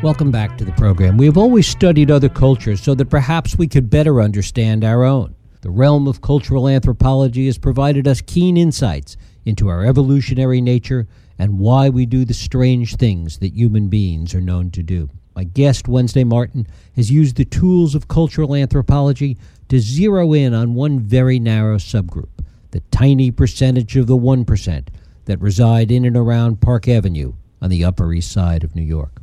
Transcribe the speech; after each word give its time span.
Welcome 0.00 0.30
back 0.30 0.56
to 0.58 0.64
the 0.64 0.70
program. 0.72 1.16
We 1.16 1.26
have 1.26 1.36
always 1.36 1.66
studied 1.66 2.08
other 2.08 2.28
cultures 2.28 2.80
so 2.80 2.94
that 2.94 3.10
perhaps 3.10 3.58
we 3.58 3.66
could 3.66 3.90
better 3.90 4.22
understand 4.22 4.84
our 4.84 5.02
own. 5.02 5.34
The 5.62 5.70
realm 5.70 6.06
of 6.06 6.20
cultural 6.20 6.68
anthropology 6.68 7.46
has 7.46 7.58
provided 7.58 8.06
us 8.06 8.20
keen 8.20 8.56
insights 8.56 9.16
into 9.44 9.66
our 9.66 9.84
evolutionary 9.84 10.60
nature 10.60 11.08
and 11.36 11.58
why 11.58 11.88
we 11.88 12.06
do 12.06 12.24
the 12.24 12.32
strange 12.32 12.94
things 12.94 13.38
that 13.38 13.54
human 13.54 13.88
beings 13.88 14.36
are 14.36 14.40
known 14.40 14.70
to 14.70 14.84
do. 14.84 15.10
My 15.34 15.42
guest, 15.42 15.88
Wednesday 15.88 16.22
Martin, 16.22 16.68
has 16.94 17.10
used 17.10 17.34
the 17.34 17.44
tools 17.44 17.96
of 17.96 18.06
cultural 18.06 18.54
anthropology 18.54 19.36
to 19.68 19.80
zero 19.80 20.32
in 20.32 20.54
on 20.54 20.74
one 20.74 21.00
very 21.00 21.40
narrow 21.40 21.76
subgroup, 21.76 22.30
the 22.70 22.80
tiny 22.92 23.32
percentage 23.32 23.96
of 23.96 24.06
the 24.06 24.16
1% 24.16 24.88
that 25.24 25.40
reside 25.40 25.90
in 25.90 26.04
and 26.04 26.16
around 26.16 26.60
Park 26.60 26.86
Avenue 26.86 27.32
on 27.60 27.68
the 27.68 27.84
Upper 27.84 28.12
East 28.12 28.30
Side 28.30 28.62
of 28.62 28.76
New 28.76 28.82
York. 28.82 29.22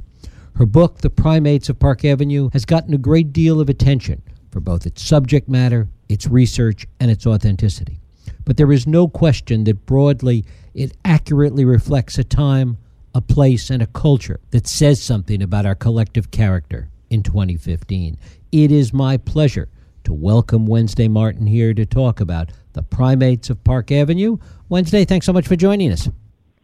Her 0.56 0.66
book, 0.66 1.00
The 1.00 1.10
Primates 1.10 1.68
of 1.68 1.80
Park 1.80 2.06
Avenue, 2.06 2.50
has 2.54 2.64
gotten 2.64 2.94
a 2.94 2.98
great 2.98 3.34
deal 3.34 3.60
of 3.60 3.68
attention 3.68 4.22
for 4.52 4.62
both 4.62 4.86
its 4.86 5.04
subject 5.04 5.50
matter, 5.50 5.90
its 6.08 6.28
research, 6.28 6.88
and 6.98 7.12
its 7.12 7.28
authenticity. 7.28 8.00
But 8.46 8.56
there 8.56 8.72
is 8.72 8.88
no 8.88 9.10
question 9.10 9.66
that 9.66 9.86
broadly 9.86 10.46
it 10.74 10.96
accurately 11.04 11.66
reflects 11.66 12.18
a 12.18 12.24
time, 12.24 12.78
a 13.14 13.20
place, 13.20 13.70
and 13.70 13.84
a 13.84 13.88
culture 13.88 14.40
that 14.52 14.66
says 14.66 15.04
something 15.04 15.42
about 15.42 15.66
our 15.66 15.76
collective 15.76 16.32
character 16.32 16.88
in 17.10 17.22
2015. 17.22 18.18
It 18.54 18.72
is 18.72 18.94
my 18.94 19.18
pleasure 19.18 19.68
to 20.06 20.14
welcome 20.14 20.68
Wednesday 20.68 21.10
Martin 21.10 21.48
here 21.48 21.74
to 21.74 21.86
talk 21.86 22.22
about 22.22 22.54
the 22.72 22.84
primates 22.84 23.50
of 23.50 23.62
Park 23.66 23.92
Avenue. 23.92 24.38
Wednesday, 24.70 25.04
thanks 25.04 25.26
so 25.26 25.34
much 25.34 25.50
for 25.50 25.58
joining 25.58 25.92
us. 25.92 26.08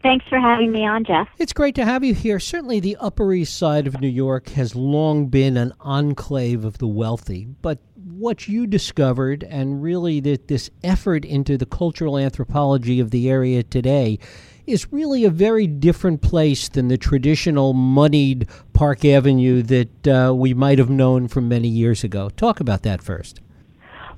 Thanks 0.04 0.26
for 0.28 0.40
having 0.40 0.72
me 0.72 0.86
on, 0.86 1.04
Jeff. 1.04 1.28
It's 1.38 1.54
great 1.54 1.76
to 1.76 1.86
have 1.86 2.04
you 2.04 2.14
here. 2.14 2.40
Certainly, 2.40 2.80
the 2.80 2.98
Upper 3.00 3.34
East 3.34 3.56
Side 3.58 3.86
of 3.86 4.02
New 4.02 4.08
York 4.08 4.50
has 4.50 4.76
long 4.76 5.28
been 5.28 5.58
an 5.58 5.74
enclave 5.80 6.66
of 6.66 6.80
the 6.80 6.88
wealthy. 6.88 7.46
But 7.62 7.80
what 7.96 8.48
you 8.48 8.66
discovered, 8.66 9.44
and 9.44 9.84
really 9.84 10.20
that 10.22 10.48
this 10.48 10.72
effort 10.84 11.24
into 11.24 11.58
the 11.58 11.68
cultural 11.68 12.18
anthropology 12.18 13.00
of 13.00 13.12
the 13.12 13.30
area 13.30 13.62
today, 13.62 14.18
is 14.66 14.92
really 14.92 15.24
a 15.24 15.30
very 15.30 15.68
different 15.68 16.22
place 16.22 16.70
than 16.70 16.88
the 16.88 16.98
traditional 16.98 17.74
moneyed 17.74 18.48
Park 18.74 19.06
Avenue 19.06 19.62
that 19.64 20.08
uh, 20.08 20.34
we 20.34 20.54
might 20.54 20.80
have 20.80 20.90
known 20.90 21.28
from 21.28 21.48
many 21.48 21.68
years 21.68 22.04
ago. 22.04 22.30
Talk 22.30 22.60
about 22.60 22.84
that 22.84 23.02
first. 23.04 23.40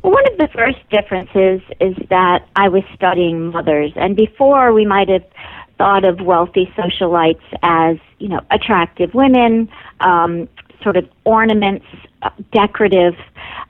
Well, 0.02 0.12
one 0.12 0.28
of 0.32 0.38
the 0.38 0.50
first 0.54 0.80
differences 0.90 1.62
is 1.80 1.96
that 2.10 2.46
I 2.58 2.68
was 2.68 2.84
studying 2.94 3.52
mothers, 3.52 3.92
and 3.96 4.18
before 4.18 4.74
we 4.74 4.86
might 4.86 5.08
have 5.08 5.24
thought 5.84 6.06
of 6.06 6.22
wealthy 6.22 6.72
socialites 6.78 7.44
as, 7.62 7.98
you 8.18 8.30
know, 8.30 8.40
attractive 8.52 9.14
women, 9.14 9.70
um, 10.00 10.48
sort 10.82 10.96
of 10.96 11.06
ornaments, 11.26 11.86
uh, 12.22 12.30
decorative, 12.54 13.16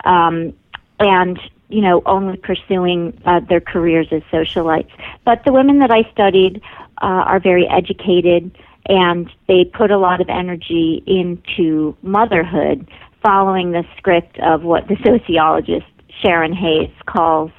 um, 0.06 0.54
and 1.00 1.40
you 1.70 1.82
know, 1.82 2.04
only 2.06 2.38
pursuing 2.38 3.20
uh, 3.26 3.40
their 3.50 3.60
careers 3.60 4.08
as 4.12 4.22
socialites. 4.32 4.92
But 5.26 5.44
the 5.44 5.52
women 5.52 5.80
that 5.80 5.90
I 5.90 6.08
studied 6.12 6.62
uh, 7.02 7.26
are 7.26 7.40
very 7.40 7.68
educated, 7.68 8.56
and 8.88 9.28
they 9.48 9.66
put 9.66 9.90
a 9.90 9.98
lot 9.98 10.22
of 10.22 10.30
energy 10.30 11.02
into 11.08 11.98
motherhood, 12.04 12.88
following 13.24 13.72
the 13.72 13.84
script 13.98 14.38
of 14.40 14.62
what 14.62 14.88
the 14.88 14.98
sociologist 15.04 15.88
Sharon 16.22 16.54
Hays 16.54 16.92
calls 17.08 17.50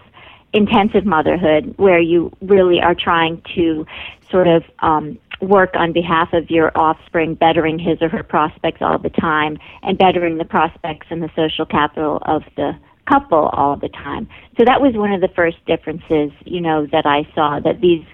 intensive 0.53 1.05
motherhood, 1.05 1.75
where 1.77 2.01
you 2.01 2.33
really 2.41 2.81
are 2.81 2.95
trying 2.95 3.43
to 3.57 3.85
sort 4.35 4.49
of 4.49 4.65
um, 4.81 5.17
work 5.41 5.71
on 5.75 5.93
behalf 5.93 6.33
of 6.33 6.51
your 6.51 6.77
offspring, 6.77 7.37
bettering 7.37 7.79
his 7.79 8.03
or 8.03 8.09
her 8.09 8.25
prospects 8.25 8.79
all 8.81 8.99
the 8.99 9.11
time, 9.11 9.57
and 9.85 9.97
bettering 9.97 10.39
the 10.39 10.45
prospects 10.45 11.07
and 11.11 11.23
the 11.23 11.31
social 11.37 11.65
capital 11.65 12.19
of 12.27 12.43
the 12.57 12.73
couple 13.09 13.51
all 13.53 13.77
the 13.77 13.89
time. 13.91 14.27
So 14.59 14.65
that 14.65 14.81
was 14.81 14.95
one 14.95 15.13
of 15.13 15.21
the 15.21 15.29
first 15.29 15.65
differences, 15.67 16.33
you 16.45 16.61
know, 16.61 16.87
that 16.91 17.07
I 17.07 17.29
saw 17.33 17.61
that 17.61 17.81
these 17.81 18.05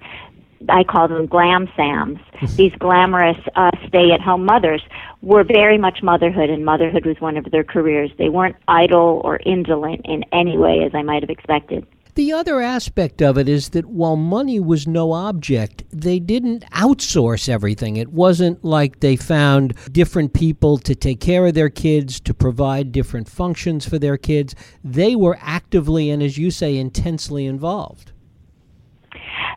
I 0.69 0.84
call 0.84 1.09
them 1.09 1.25
glam 1.25 1.69
SAHMs. 1.69 2.21
These 2.56 2.72
glamorous 2.78 3.39
uh, 3.56 3.71
stay-at-home 3.89 4.45
mothers 4.45 4.83
were 5.22 5.43
very 5.43 5.78
much 5.78 6.03
motherhood, 6.03 6.50
and 6.50 6.66
motherhood 6.66 7.06
was 7.06 7.19
one 7.19 7.39
of 7.39 7.50
their 7.50 7.65
careers. 7.65 8.11
They 8.19 8.28
weren't 8.28 8.56
idle 8.69 9.22
or 9.25 9.39
indolent 9.47 10.03
in 10.05 10.22
any 10.33 10.59
way, 10.59 10.84
as 10.84 10.95
I 10.95 11.00
might 11.00 11.22
have 11.22 11.31
expected. 11.31 11.87
The 12.15 12.32
other 12.32 12.60
aspect 12.60 13.22
of 13.22 13.38
it 13.38 13.48
is 13.48 13.71
that 13.71 13.87
while 13.87 14.16
money 14.16 14.59
was 14.59 14.87
no 14.87 15.12
object, 15.12 15.84
they 15.91 16.19
didn't 16.19 16.65
outsource 16.71 17.48
everything. 17.48 17.97
It 17.97 18.12
wasn't 18.12 18.65
like 18.65 19.00
they 19.00 19.16
found 19.16 19.75
different 19.93 20.32
people 20.32 20.78
to 20.78 20.94
take 20.94 21.21
care 21.21 21.47
of 21.47 21.54
their 21.54 21.71
kids, 21.71 22.19
to 22.21 22.34
provide 22.34 22.93
different 22.93 23.28
functions 23.28 23.88
for 23.88 23.98
their 23.98 24.16
kids. 24.16 24.54
They 24.82 25.15
were 25.15 25.38
actively 25.41 26.10
and, 26.10 26.22
as 26.22 26.37
you 26.37 26.50
say, 26.50 26.76
intensely 26.76 27.47
involved. 27.47 28.12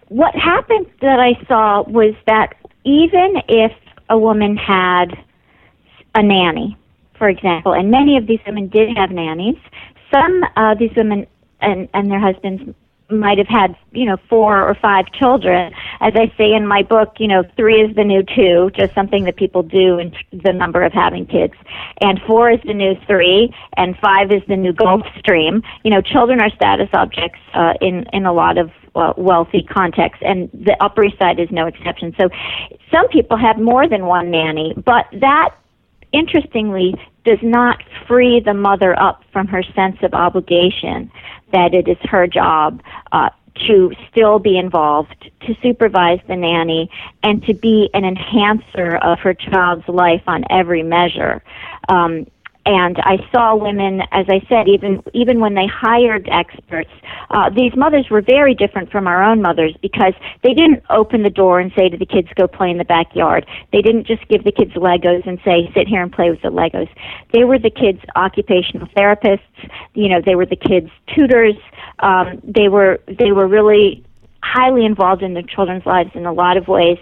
What 0.10 0.36
happened 0.36 0.88
that 1.02 1.20
I 1.20 1.44
saw 1.48 1.84
was 1.84 2.14
that 2.28 2.56
even 2.84 3.42
if 3.48 3.72
a 4.10 4.18
woman 4.18 4.58
had 4.58 5.06
a 6.14 6.22
nanny, 6.22 6.78
for 7.18 7.30
example, 7.30 7.74
and 7.74 7.90
many 7.90 8.18
of 8.18 8.28
these 8.28 8.40
women 8.46 8.68
did 8.68 8.96
have 8.96 9.10
nannies, 9.10 9.58
some 10.14 10.44
of 10.56 10.78
these 10.78 10.92
women 10.96 11.26
and 11.64 11.90
and 11.94 12.12
their 12.12 12.20
husbands 12.20 12.76
might 13.10 13.38
have 13.38 13.48
had 13.48 13.76
you 13.92 14.06
know 14.06 14.18
four 14.30 14.68
or 14.68 14.76
five 14.76 15.06
children. 15.14 15.74
As 16.00 16.14
i 16.16 16.32
say 16.38 16.54
in 16.54 16.68
my 16.68 16.84
book 16.84 17.16
you 17.20 17.28
know 17.28 17.44
three 17.56 17.82
is 17.82 17.96
the 17.96 18.04
new 18.04 18.24
two 18.24 18.72
just 18.78 18.94
something 18.94 19.26
that 19.26 19.36
people 19.36 19.64
do 19.64 20.00
in 20.00 20.14
the 20.32 20.54
number 20.54 20.84
of 20.84 20.94
having 20.94 21.26
kids. 21.26 21.54
And 22.02 22.20
four 22.26 22.52
is 22.52 22.60
the 22.66 22.74
new 22.74 22.96
three 23.08 23.54
and 23.78 23.98
five 24.00 24.32
is 24.32 24.42
the 24.48 24.56
new 24.56 24.74
gulf 24.74 25.02
stream. 25.20 25.62
You 25.84 25.92
know 25.92 26.02
children 26.02 26.40
are 26.42 26.50
status 26.50 26.90
objects 26.94 27.40
uh, 27.54 27.74
in 27.82 28.06
in 28.14 28.26
a 28.26 28.34
lot 28.34 28.58
of 28.58 28.72
uh, 28.96 29.14
wealthy 29.18 29.64
contexts, 29.64 30.22
and 30.26 30.50
the 30.54 30.78
Upper 30.80 31.06
East 31.06 31.18
Side 31.18 31.40
is 31.40 31.50
no 31.52 31.66
exception. 31.66 32.14
So, 32.20 32.30
some 32.92 33.08
people 33.10 33.38
have 33.38 33.58
more 33.58 33.88
than 33.88 34.06
one 34.06 34.30
nanny, 34.30 34.74
but 34.86 35.06
that 35.20 35.56
interestingly 36.12 36.94
does 37.26 37.40
not 37.42 37.82
free 38.08 38.40
the 38.40 38.54
mother 38.54 38.98
up 39.00 39.24
from 39.32 39.48
her 39.48 39.64
sense 39.76 39.98
of 40.04 40.14
obligation 40.14 41.12
that 41.54 41.74
it 41.74 41.88
is 41.88 41.98
her 42.04 42.28
job 42.28 42.82
uh, 43.14 43.30
to 43.68 43.92
still 44.12 44.40
be 44.40 44.58
involved, 44.58 45.32
to 45.42 45.56
supervise 45.62 46.20
the 46.28 46.36
nanny, 46.36 46.90
and 47.22 47.44
to 47.46 47.54
be 47.54 47.90
an 47.94 48.04
enhancer 48.04 48.98
of 48.98 49.20
her 49.20 49.34
child's 49.34 49.88
life 49.88 50.24
on 50.28 50.44
every 50.50 50.84
measure. 50.84 51.44
Um, 51.88 52.26
and 52.66 52.98
I 53.00 53.18
saw 53.32 53.56
women, 53.56 54.02
as 54.12 54.26
I 54.30 54.40
said, 54.48 54.70
even 54.70 55.04
even 55.14 55.40
when 55.40 55.54
they 55.54 55.68
hired 55.68 56.30
experts, 56.32 56.90
uh, 57.30 57.50
these 57.50 57.76
mothers 57.76 58.10
were 58.10 58.22
very 58.22 58.56
different 58.56 58.90
from 58.90 59.06
our 59.06 59.22
own 59.22 59.42
mothers 59.42 59.76
because 59.82 60.14
they 60.44 60.54
didn't 60.54 60.84
open 60.90 61.24
the 61.24 61.30
door 61.30 61.60
and 61.60 61.74
say 61.76 61.90
to 61.90 61.98
the 61.98 62.06
kids, 62.06 62.30
"Go 62.36 62.48
play 62.48 62.72
in 62.72 62.78
the 62.78 62.86
backyard." 62.86 63.46
They 63.74 63.82
didn't 63.82 64.08
just 64.08 64.26
give 64.30 64.46
the 64.46 64.52
kids 64.52 64.72
Legos 64.74 65.28
and 65.28 65.40
say, 65.44 65.70
"Sit 65.74 65.88
here 65.88 66.02
and 66.02 66.12
play 66.12 66.30
with 66.30 66.42
the 66.42 66.50
Legos." 66.50 66.88
They 67.34 67.44
were 67.44 67.60
the 67.60 67.70
kids' 67.70 68.02
occupational 68.16 68.88
therapists. 68.96 69.42
You 69.94 70.08
know, 70.08 70.22
they 70.22 70.36
were 70.36 70.46
the 70.46 70.56
kids' 70.56 70.90
tutors. 71.14 71.58
Um, 72.00 72.40
they 72.44 72.70
were 72.70 73.02
they 73.08 73.34
were 73.34 73.48
really 73.48 74.04
highly 74.42 74.86
involved 74.86 75.22
in 75.22 75.34
their 75.34 75.44
children's 75.44 75.86
lives 75.86 76.12
in 76.16 76.26
a 76.26 76.34
lot 76.34 76.56
of 76.56 76.70
ways, 76.70 76.98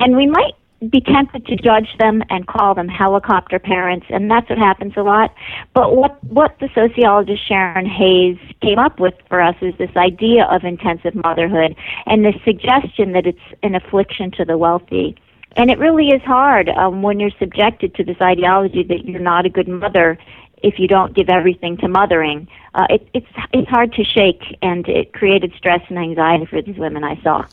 and 0.00 0.16
we 0.16 0.26
might 0.26 0.54
be 0.90 1.00
tempted 1.00 1.46
to 1.46 1.56
judge 1.56 1.88
them 1.98 2.22
and 2.30 2.46
call 2.46 2.74
them 2.74 2.88
helicopter 2.88 3.58
parents, 3.58 4.06
and 4.10 4.30
that's 4.30 4.48
what 4.48 4.58
happens 4.58 4.94
a 4.96 5.02
lot. 5.02 5.34
But 5.72 5.96
what 5.96 6.22
what 6.24 6.58
the 6.60 6.68
sociologist 6.74 7.46
Sharon 7.46 7.86
Hays 7.86 8.36
came 8.60 8.78
up 8.78 9.00
with 9.00 9.14
for 9.28 9.40
us 9.40 9.56
is 9.62 9.74
this 9.78 9.96
idea 9.96 10.44
of 10.44 10.64
intensive 10.64 11.14
motherhood 11.14 11.76
and 12.06 12.24
this 12.24 12.36
suggestion 12.44 13.12
that 13.12 13.26
it's 13.26 13.38
an 13.62 13.74
affliction 13.74 14.30
to 14.32 14.44
the 14.44 14.58
wealthy. 14.58 15.16
And 15.56 15.70
it 15.70 15.78
really 15.78 16.08
is 16.08 16.22
hard 16.22 16.68
um, 16.68 17.02
when 17.02 17.20
you're 17.20 17.30
subjected 17.38 17.94
to 17.94 18.04
this 18.04 18.16
ideology 18.20 18.82
that 18.82 19.04
you're 19.04 19.20
not 19.20 19.46
a 19.46 19.48
good 19.48 19.68
mother 19.68 20.18
if 20.64 20.78
you 20.78 20.88
don't 20.88 21.14
give 21.14 21.28
everything 21.28 21.76
to 21.76 21.88
mothering. 21.88 22.48
Uh, 22.74 22.86
it, 22.90 23.08
it's 23.14 23.26
it's 23.52 23.68
hard 23.68 23.92
to 23.92 24.02
shake, 24.02 24.42
and 24.62 24.88
it 24.88 25.12
created 25.12 25.52
stress 25.56 25.80
and 25.88 25.98
anxiety 25.98 26.46
for 26.46 26.60
these 26.60 26.76
women 26.76 27.04
I 27.04 27.20
saw. 27.22 27.44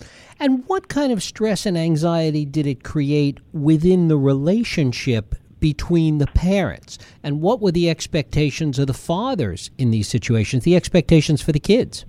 And 0.42 0.64
what 0.66 0.88
kind 0.88 1.14
of 1.14 1.22
stress 1.22 1.68
and 1.68 1.78
anxiety 1.78 2.46
did 2.46 2.66
it 2.66 2.84
create 2.84 3.38
within 3.54 4.08
the 4.08 4.18
relationship 4.18 5.36
between 5.60 6.18
the 6.18 6.26
parents? 6.26 6.98
And 7.22 7.42
what 7.42 7.62
were 7.62 7.72
the 7.72 7.92
expectations 7.92 8.80
of 8.80 8.88
the 8.88 8.94
fathers 8.96 9.70
in 9.78 9.92
these 9.92 10.08
situations, 10.08 10.64
the 10.64 10.76
expectations 10.76 11.44
for 11.44 11.52
the 11.52 11.60
kids? 11.60 12.06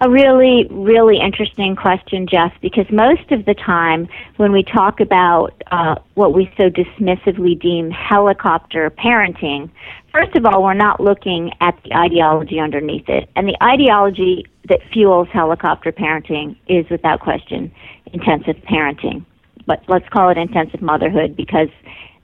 A 0.00 0.10
really, 0.10 0.66
really 0.70 1.18
interesting 1.20 1.76
question, 1.76 2.26
Jeff, 2.26 2.52
because 2.60 2.86
most 2.90 3.30
of 3.30 3.44
the 3.44 3.54
time 3.54 4.08
when 4.36 4.50
we 4.50 4.64
talk 4.64 5.00
about 5.00 5.54
uh, 5.70 5.96
what 6.14 6.34
we 6.34 6.52
so 6.56 6.68
dismissively 6.68 7.58
deem 7.58 7.90
helicopter 7.90 8.90
parenting, 8.90 9.70
first 10.12 10.34
of 10.34 10.44
all, 10.46 10.62
we're 10.64 10.74
not 10.74 11.00
looking 11.00 11.52
at 11.60 11.80
the 11.84 11.94
ideology 11.94 12.58
underneath 12.58 13.08
it. 13.08 13.28
And 13.36 13.46
the 13.46 13.56
ideology 13.62 14.46
that 14.68 14.80
fuels 14.92 15.28
helicopter 15.32 15.92
parenting 15.92 16.56
is 16.66 16.88
without 16.90 17.20
question 17.20 17.72
intensive 18.12 18.56
parenting. 18.68 19.24
But 19.66 19.82
let's 19.88 20.08
call 20.08 20.28
it 20.28 20.38
intensive 20.38 20.82
motherhood 20.82 21.36
because 21.36 21.68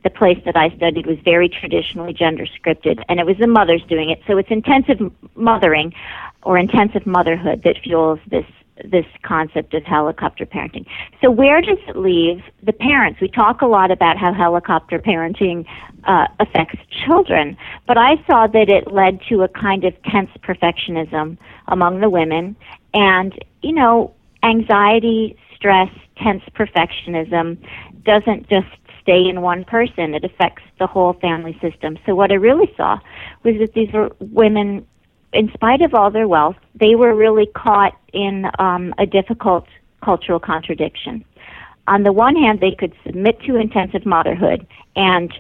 the 0.03 0.11
place 0.11 0.39
that 0.45 0.57
I 0.57 0.71
studied 0.77 1.07
was 1.07 1.19
very 1.25 1.49
traditionally 1.49 2.15
gender 2.15 2.47
scripted, 2.47 3.03
and 3.09 3.21
it 3.21 3.27
was 3.27 3.37
the 3.39 3.47
mothers 3.47 3.83
doing 3.89 4.11
it. 4.11 4.21
So 4.27 4.39
it's 4.39 4.51
intensive 4.51 4.99
mothering 5.35 5.93
or 6.43 6.59
intensive 6.59 7.07
motherhood 7.07 7.63
that 7.65 7.77
fuels 7.83 8.19
this 8.31 8.47
this 8.83 9.05
concept 9.23 9.75
of 9.75 9.85
helicopter 9.85 10.47
parenting. 10.47 10.87
So 11.21 11.31
where 11.31 11.61
does 11.61 11.77
it 11.87 11.97
leave 11.97 12.43
the 12.63 12.73
parents? 12.73 13.21
We 13.21 13.29
talk 13.29 13.61
a 13.61 13.67
lot 13.67 13.91
about 13.91 14.17
how 14.17 14.33
helicopter 14.33 14.99
parenting 14.99 15.67
uh, 16.05 16.29
affects 16.39 16.79
children, 16.89 17.59
but 17.87 17.99
I 17.99 18.15
saw 18.27 18.47
that 18.47 18.71
it 18.71 18.91
led 18.91 19.21
to 19.29 19.43
a 19.43 19.49
kind 19.49 19.85
of 19.85 19.93
tense 20.05 20.31
perfectionism 20.43 21.37
among 21.69 22.01
the 22.01 22.09
women, 22.09 22.57
and 22.95 23.39
you 23.61 23.75
know, 23.75 24.15
anxiety, 24.43 25.37
stress, 25.55 25.91
tense 26.17 26.43
perfectionism 26.55 27.59
doesn't 28.05 28.49
just 28.49 28.69
stay 29.03 29.29
in 29.29 29.43
one 29.43 29.65
person. 29.65 30.15
It 30.15 30.25
affects 30.25 30.63
the 30.79 30.87
whole 30.87 31.15
family 31.15 31.59
system. 31.61 31.99
So 32.07 32.15
what 32.15 32.31
I 32.31 32.35
really 32.35 32.73
saw 32.77 32.99
was 33.43 33.57
that 33.59 33.75
these 33.75 33.93
were 33.93 34.11
women, 34.21 34.87
in 35.33 35.51
spite 35.53 35.83
of 35.83 35.95
all 35.95 36.11
their 36.11 36.29
wealth, 36.29 36.57
they 36.75 36.95
were 36.95 37.15
really 37.15 37.47
caught 37.47 37.97
in 38.13 38.47
um, 38.59 38.95
a 38.99 39.07
difficult 39.07 39.67
cultural 40.03 40.41
contradiction. 40.41 41.25
On 41.87 42.03
the 42.03 42.13
one 42.13 42.37
hand, 42.37 42.61
they 42.61 42.73
could 42.73 42.95
submit 43.05 43.41
to 43.43 43.57
intensive 43.57 44.07
motherhood 44.07 44.67
and 44.97 45.33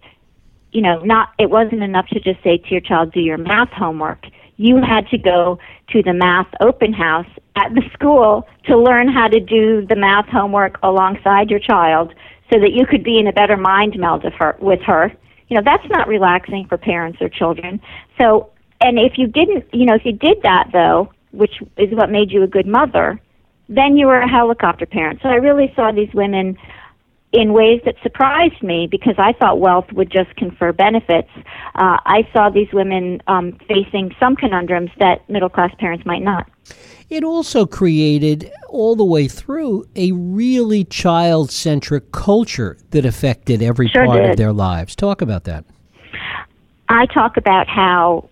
you 0.73 0.81
know, 0.81 1.01
not 1.01 1.31
it 1.39 1.51
wasn't 1.51 1.83
enough 1.83 2.07
to 2.09 2.21
just 2.21 2.43
say 2.43 2.59
to 2.59 2.71
your 2.71 2.81
child, 2.81 3.13
do 3.13 3.21
your 3.21 3.39
math 3.39 3.71
homework. 3.71 4.25
You 4.57 4.77
had 4.77 5.09
to 5.09 5.19
go 5.19 5.59
to 5.91 6.03
the 6.03 6.13
math 6.13 6.47
open 6.61 6.93
house 6.93 7.27
at 7.57 7.75
the 7.75 7.83
school 7.93 8.47
to 8.67 8.79
learn 8.79 9.09
how 9.09 9.27
to 9.27 9.41
do 9.41 9.87
the 9.87 9.97
math 9.97 10.27
homework 10.29 10.79
alongside 10.83 11.51
your 11.51 11.59
child 11.59 12.15
so 12.53 12.61
that 12.61 12.73
you 12.73 12.87
could 12.87 13.03
be 13.03 13.19
in 13.19 13.27
a 13.27 13.33
better 13.33 13.57
mind 13.57 13.99
meld 13.99 14.25
with 14.61 14.81
her. 14.83 15.13
You 15.49 15.57
know, 15.57 15.63
that's 15.65 15.89
not 15.89 16.07
relaxing 16.07 16.67
for 16.69 16.77
parents 16.77 17.19
or 17.21 17.29
children. 17.29 17.81
So, 18.21 18.51
and 18.81 18.99
if 18.99 19.19
you 19.19 19.27
didn't, 19.27 19.67
you 19.73 19.87
know, 19.87 19.95
if 19.95 20.05
you 20.05 20.13
did 20.13 20.43
that 20.43 20.71
though, 20.73 21.13
which 21.33 21.63
is 21.77 21.93
what 21.93 22.11
made 22.11 22.31
you 22.31 22.43
a 22.43 22.47
good 22.47 22.67
mother, 22.67 23.21
then 23.69 23.97
you 23.97 24.07
were 24.07 24.21
a 24.21 24.29
helicopter 24.29 24.87
parent. 24.87 25.21
So 25.23 25.29
I 25.29 25.35
really 25.35 25.73
saw 25.77 25.93
these 25.93 26.13
women 26.13 26.59
in 27.33 27.53
ways 27.53 27.81
that 27.85 27.95
surprised 28.03 28.61
me 28.63 28.89
because 28.91 29.15
I 29.17 29.33
thought 29.35 29.61
wealth 29.61 29.93
would 29.93 30.11
just 30.11 30.35
confer 30.35 30.73
benefits. 30.73 31.29
Uh, 31.77 31.99
I 32.05 32.29
saw 32.33 32.51
these 32.51 32.73
women 32.73 33.23
um, 33.29 33.53
facing 33.69 34.15
some 34.19 34.35
conundrums 34.35 34.91
that 34.99 35.29
middle 35.31 35.49
class 35.49 35.73
parents 35.79 36.05
might 36.05 36.23
not. 36.23 36.51
It 37.09 37.23
also 37.23 37.67
created, 37.67 38.51
all 38.69 38.97
the 38.97 39.05
way 39.05 39.29
through, 39.29 39.87
a 39.95 40.13
really 40.13 40.85
child 40.85 41.51
centric 41.51 42.11
culture 42.13 42.79
that 42.91 43.05
affected 43.05 43.63
every 43.63 43.89
sure 43.89 44.07
part 44.07 44.23
did. 44.23 44.31
of 44.31 44.37
their 44.37 44.53
lives. 44.53 44.97
Talk 44.97 45.23
about 45.23 45.45
that. 45.45 45.65
I 46.89 47.07
talk 47.07 47.37
about 47.37 47.69
how 47.69 48.29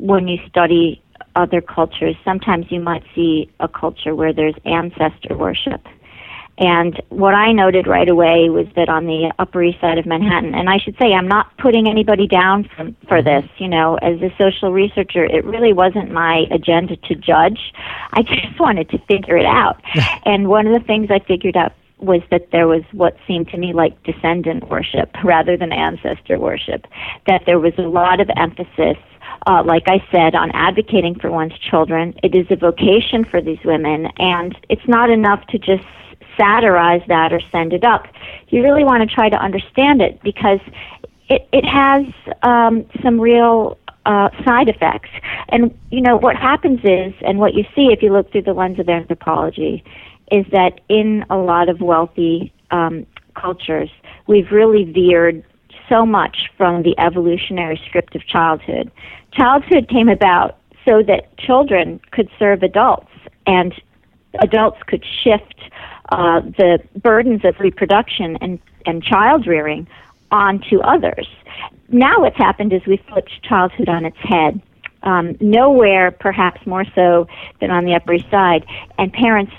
when 0.00 0.28
you 0.28 0.38
study 0.48 1.02
other 1.36 1.60
cultures, 1.60 2.16
sometimes 2.24 2.66
you 2.70 2.80
might 2.80 3.04
see 3.14 3.50
a 3.60 3.68
culture 3.68 4.14
where 4.14 4.32
there's 4.32 4.54
ancestor 4.64 5.36
worship 5.36 5.86
and 6.60 7.00
what 7.08 7.34
I 7.34 7.52
noted 7.52 7.86
right 7.86 8.08
away 8.08 8.50
was 8.50 8.66
that 8.76 8.90
on 8.90 9.06
the 9.06 9.32
Upper 9.38 9.62
East 9.62 9.80
Side 9.80 9.96
of 9.96 10.04
Manhattan, 10.04 10.54
and 10.54 10.68
I 10.68 10.76
should 10.76 10.94
say 11.00 11.14
I'm 11.14 11.26
not 11.26 11.56
putting 11.56 11.88
anybody 11.88 12.26
down 12.26 12.64
for, 12.76 12.84
for 13.08 13.22
mm-hmm. 13.22 13.46
this, 13.46 13.50
you 13.56 13.66
know, 13.66 13.96
as 13.96 14.20
a 14.20 14.28
social 14.36 14.70
researcher, 14.70 15.24
it 15.24 15.42
really 15.46 15.72
wasn't 15.72 16.12
my 16.12 16.44
agenda 16.50 16.96
to 16.96 17.14
judge. 17.14 17.72
I 18.12 18.22
just 18.22 18.60
wanted 18.60 18.90
to 18.90 18.98
figure 19.08 19.38
it 19.38 19.46
out. 19.46 19.80
and 20.26 20.48
one 20.48 20.66
of 20.66 20.78
the 20.78 20.86
things 20.86 21.08
I 21.10 21.20
figured 21.20 21.56
out 21.56 21.72
was 21.96 22.20
that 22.30 22.50
there 22.52 22.68
was 22.68 22.82
what 22.92 23.16
seemed 23.26 23.48
to 23.48 23.56
me 23.56 23.72
like 23.72 24.02
descendant 24.02 24.68
worship 24.68 25.10
rather 25.24 25.56
than 25.56 25.72
ancestor 25.72 26.38
worship. 26.38 26.86
That 27.26 27.44
there 27.46 27.58
was 27.58 27.72
a 27.78 27.88
lot 27.88 28.20
of 28.20 28.28
emphasis 28.36 28.98
uh, 29.46 29.62
like 29.64 29.84
I 29.86 30.04
said, 30.12 30.34
on 30.34 30.50
advocating 30.52 31.14
for 31.18 31.30
one's 31.30 31.58
children. 31.58 32.14
It 32.22 32.34
is 32.34 32.46
a 32.50 32.56
vocation 32.56 33.24
for 33.24 33.40
these 33.40 33.58
women, 33.64 34.08
and 34.18 34.56
it's 34.68 34.86
not 34.86 35.10
enough 35.10 35.46
to 35.48 35.58
just 35.58 35.84
satirize 36.38 37.02
that 37.08 37.32
or 37.32 37.40
send 37.52 37.72
it 37.72 37.84
up. 37.84 38.06
You 38.48 38.62
really 38.62 38.84
want 38.84 39.08
to 39.08 39.14
try 39.14 39.28
to 39.28 39.36
understand 39.36 40.00
it 40.00 40.22
because 40.22 40.60
it, 41.28 41.48
it 41.52 41.64
has 41.64 42.06
um, 42.42 42.86
some 43.02 43.20
real 43.20 43.78
uh, 44.06 44.30
side 44.44 44.68
effects. 44.68 45.10
And, 45.48 45.76
you 45.90 46.00
know, 46.00 46.16
what 46.16 46.36
happens 46.36 46.80
is, 46.84 47.12
and 47.20 47.38
what 47.38 47.54
you 47.54 47.64
see 47.74 47.88
if 47.92 48.02
you 48.02 48.12
look 48.12 48.30
through 48.32 48.42
the 48.42 48.54
lens 48.54 48.78
of 48.78 48.88
anthropology, 48.88 49.84
is 50.30 50.46
that 50.52 50.80
in 50.88 51.24
a 51.28 51.36
lot 51.36 51.68
of 51.68 51.80
wealthy 51.80 52.52
um, 52.70 53.06
cultures, 53.34 53.90
we've 54.26 54.50
really 54.50 54.84
veered 54.84 55.44
so 55.90 56.06
much 56.06 56.50
from 56.56 56.82
the 56.82 56.94
evolutionary 56.98 57.80
script 57.86 58.14
of 58.14 58.26
childhood. 58.26 58.90
Childhood 59.32 59.88
came 59.88 60.08
about 60.08 60.56
so 60.86 61.02
that 61.02 61.36
children 61.36 62.00
could 62.12 62.30
serve 62.38 62.62
adults 62.62 63.10
and 63.46 63.74
adults 64.40 64.78
could 64.86 65.04
shift 65.22 65.56
uh, 66.10 66.40
the 66.40 66.78
burdens 66.96 67.44
of 67.44 67.58
reproduction 67.60 68.38
and, 68.40 68.58
and 68.86 69.02
child 69.02 69.46
rearing 69.46 69.86
onto 70.30 70.80
others. 70.80 71.28
Now, 71.88 72.20
what's 72.20 72.36
happened 72.36 72.72
is 72.72 72.82
we've 72.86 73.04
flipped 73.08 73.42
childhood 73.42 73.88
on 73.88 74.04
its 74.04 74.16
head. 74.18 74.62
Um, 75.02 75.36
nowhere, 75.40 76.10
perhaps 76.10 76.64
more 76.66 76.84
so 76.94 77.26
than 77.60 77.70
on 77.70 77.84
the 77.84 77.94
Upper 77.94 78.14
East 78.14 78.30
Side, 78.30 78.64
and 78.98 79.12
parents, 79.12 79.52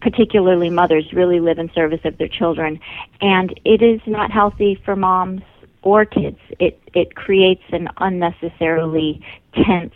particularly 0.00 0.70
mothers, 0.70 1.12
really 1.12 1.40
live 1.40 1.58
in 1.58 1.70
service 1.72 2.00
of 2.04 2.18
their 2.18 2.28
children, 2.28 2.80
and 3.20 3.58
it 3.64 3.80
is 3.80 4.00
not 4.06 4.30
healthy 4.30 4.80
for 4.84 4.96
moms 4.96 5.42
or 5.82 6.04
kids. 6.04 6.38
It 6.58 6.80
it 6.94 7.14
creates 7.14 7.62
an 7.72 7.88
unnecessarily 7.98 9.24
tense, 9.54 9.94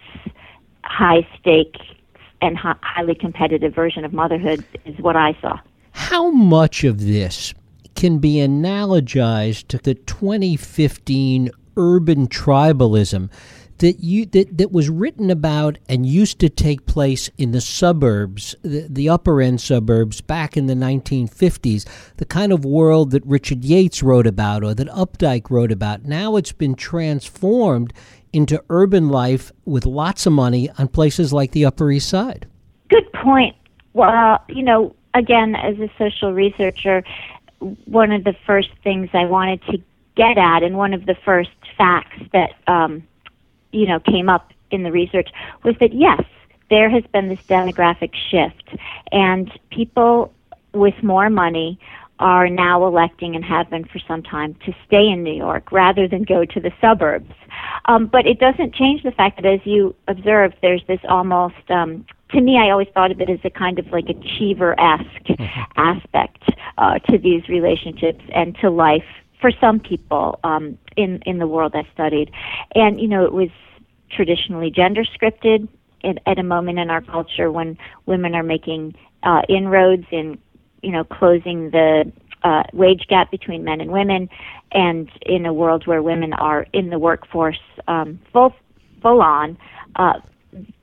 high 0.85 1.27
stake, 1.39 1.77
and 2.41 2.57
highly 2.57 3.15
competitive 3.15 3.75
version 3.75 4.05
of 4.05 4.13
motherhood. 4.13 4.65
Is 4.85 4.99
what 4.99 5.17
I 5.17 5.37
saw. 5.41 5.59
How 5.93 6.31
much 6.31 6.85
of 6.85 7.01
this 7.01 7.55
can 7.95 8.19
be 8.19 8.37
analogized 8.37 9.69
to 9.69 9.79
the 9.79 9.95
2015 9.95 11.51
urban 11.77 12.27
tribalism 12.27 13.31
that 13.83 13.99
you 13.99 14.25
that, 14.27 14.57
that 14.57 14.71
was 14.71 14.89
written 14.89 15.29
about 15.29 15.77
and 15.89 16.07
used 16.07 16.39
to 16.39 16.49
take 16.49 16.87
place 16.87 17.29
in 17.37 17.51
the 17.51 17.61
suburbs, 17.61 18.55
the, 18.63 18.87
the 18.89 19.09
upper 19.09 19.41
end 19.41 19.61
suburbs 19.61 20.21
back 20.21 20.57
in 20.57 20.67
the 20.67 20.75
1950s, 20.75 21.85
the 22.17 22.25
kind 22.25 22.53
of 22.53 22.65
world 22.65 23.11
that 23.11 23.27
Richard 23.27 23.65
Yates 23.65 24.01
wrote 24.01 24.29
about 24.29 24.63
or 24.63 24.73
that 24.73 24.87
Updike 24.89 25.51
wrote 25.51 25.73
about. 25.73 26.05
Now 26.05 26.37
it's 26.37 26.53
been 26.53 26.77
transformed 26.77 27.93
into 28.33 28.63
urban 28.71 29.09
life 29.09 29.51
with 29.65 29.85
lots 29.85 30.27
of 30.27 30.33
money 30.33 30.71
on 30.79 30.87
places 30.87 31.33
like 31.33 31.51
the 31.51 31.65
Upper 31.65 31.91
East 31.91 32.09
Side. 32.09 32.47
Good 32.89 33.13
point. 33.13 33.57
Well, 33.95 34.45
you 34.49 34.63
know, 34.63 34.95
again, 35.13 35.57
as 35.57 35.77
a 35.81 35.91
social 35.99 36.33
researcher, 36.33 37.03
one 37.59 38.13
of 38.13 38.23
the 38.23 38.37
first 38.47 38.71
things 38.85 39.11
I 39.13 39.25
wanted 39.25 39.61
to 39.73 39.83
get 40.15 40.39
at, 40.39 40.63
and 40.63 40.77
one 40.77 40.95
of 40.95 41.05
the 41.07 41.17
first 41.25 41.51
facts 41.77 42.21
that 42.33 42.53
um, 42.69 43.03
you 43.73 43.87
know 43.87 44.01
came 44.01 44.29
up 44.29 44.53
in 44.71 44.83
the 44.83 44.93
research 44.93 45.29
was 45.65 45.75
that 45.81 45.93
yes, 45.93 46.23
there 46.71 46.89
has 46.89 47.05
been 47.13 47.29
this 47.29 47.41
demographic 47.49 48.13
shift, 48.31 48.77
and 49.11 49.51
people 49.71 50.33
with 50.73 50.95
more 51.03 51.29
money 51.29 51.79
are 52.19 52.49
now 52.49 52.87
electing 52.87 53.35
and 53.35 53.45
have 53.45 53.69
been 53.69 53.85
for 53.85 53.99
some 54.07 54.23
time 54.23 54.55
to 54.65 54.73
stay 54.87 55.09
in 55.09 55.25
New 55.25 55.35
York 55.35 55.73
rather 55.73 56.07
than 56.07 56.23
go 56.23 56.45
to 56.45 56.61
the 56.61 56.71
suburbs. 56.81 57.33
Um, 57.87 58.07
but 58.07 58.27
it 58.27 58.39
doesn't 58.39 58.75
change 58.75 59.03
the 59.03 59.11
fact 59.11 59.43
that, 59.43 59.47
as 59.47 59.61
you 59.65 59.95
observed, 60.07 60.55
there's 60.63 60.83
this 60.87 61.01
almost 61.09 61.69
um, 61.69 62.07
to 62.33 62.41
me, 62.41 62.59
I 62.59 62.71
always 62.71 62.89
thought 62.95 63.11
of 63.11 63.21
it 63.21 63.29
as 63.29 63.41
a 63.45 63.51
kind 63.51 63.79
of 63.79 63.87
like 63.89 64.09
a 64.09 64.15
Cheever-esque 64.15 65.27
mm-hmm. 65.27 65.61
aspect 65.77 66.43
uh, 66.79 66.99
to 67.11 67.19
these 67.19 67.47
relationships 67.49 68.25
and 68.35 68.57
to 68.61 68.71
life 68.71 69.05
for 69.43 69.51
some 69.61 69.79
people 69.79 70.41
um, 70.45 70.79
in 70.97 71.21
in 71.27 71.37
the 71.39 71.47
world 71.47 71.75
I 71.75 71.87
studied. 71.93 72.31
And 72.75 72.99
you 72.99 73.09
know, 73.09 73.27
it 73.27 73.35
was 73.35 73.51
traditionally 74.11 74.71
gender 74.71 75.05
scripted 75.05 75.69
at, 76.05 76.17
at 76.25 76.39
a 76.39 76.43
moment 76.43 76.79
in 76.79 76.89
our 76.89 77.03
culture 77.03 77.53
when 77.53 77.77
women 78.07 78.35
are 78.35 78.43
making 78.43 78.95
uh, 79.23 79.43
inroads 79.51 80.07
in 80.11 80.39
you 80.83 80.93
know 80.93 81.05
closing 81.05 81.71
the 81.71 82.11
uh, 82.45 82.63
wage 82.73 83.07
gap 83.09 83.31
between 83.31 83.63
men 83.65 83.81
and 83.81 83.93
women, 83.93 84.31
and 84.73 85.11
in 85.27 85.45
a 85.45 85.53
world 85.53 85.87
where 85.87 86.03
women 86.03 86.33
are 86.33 86.67
in 86.73 86.89
the 86.89 86.99
workforce 86.99 87.61
um, 87.89 88.19
full 88.33 88.55
full 89.03 89.21
on. 89.21 89.59
Uh, 89.97 90.15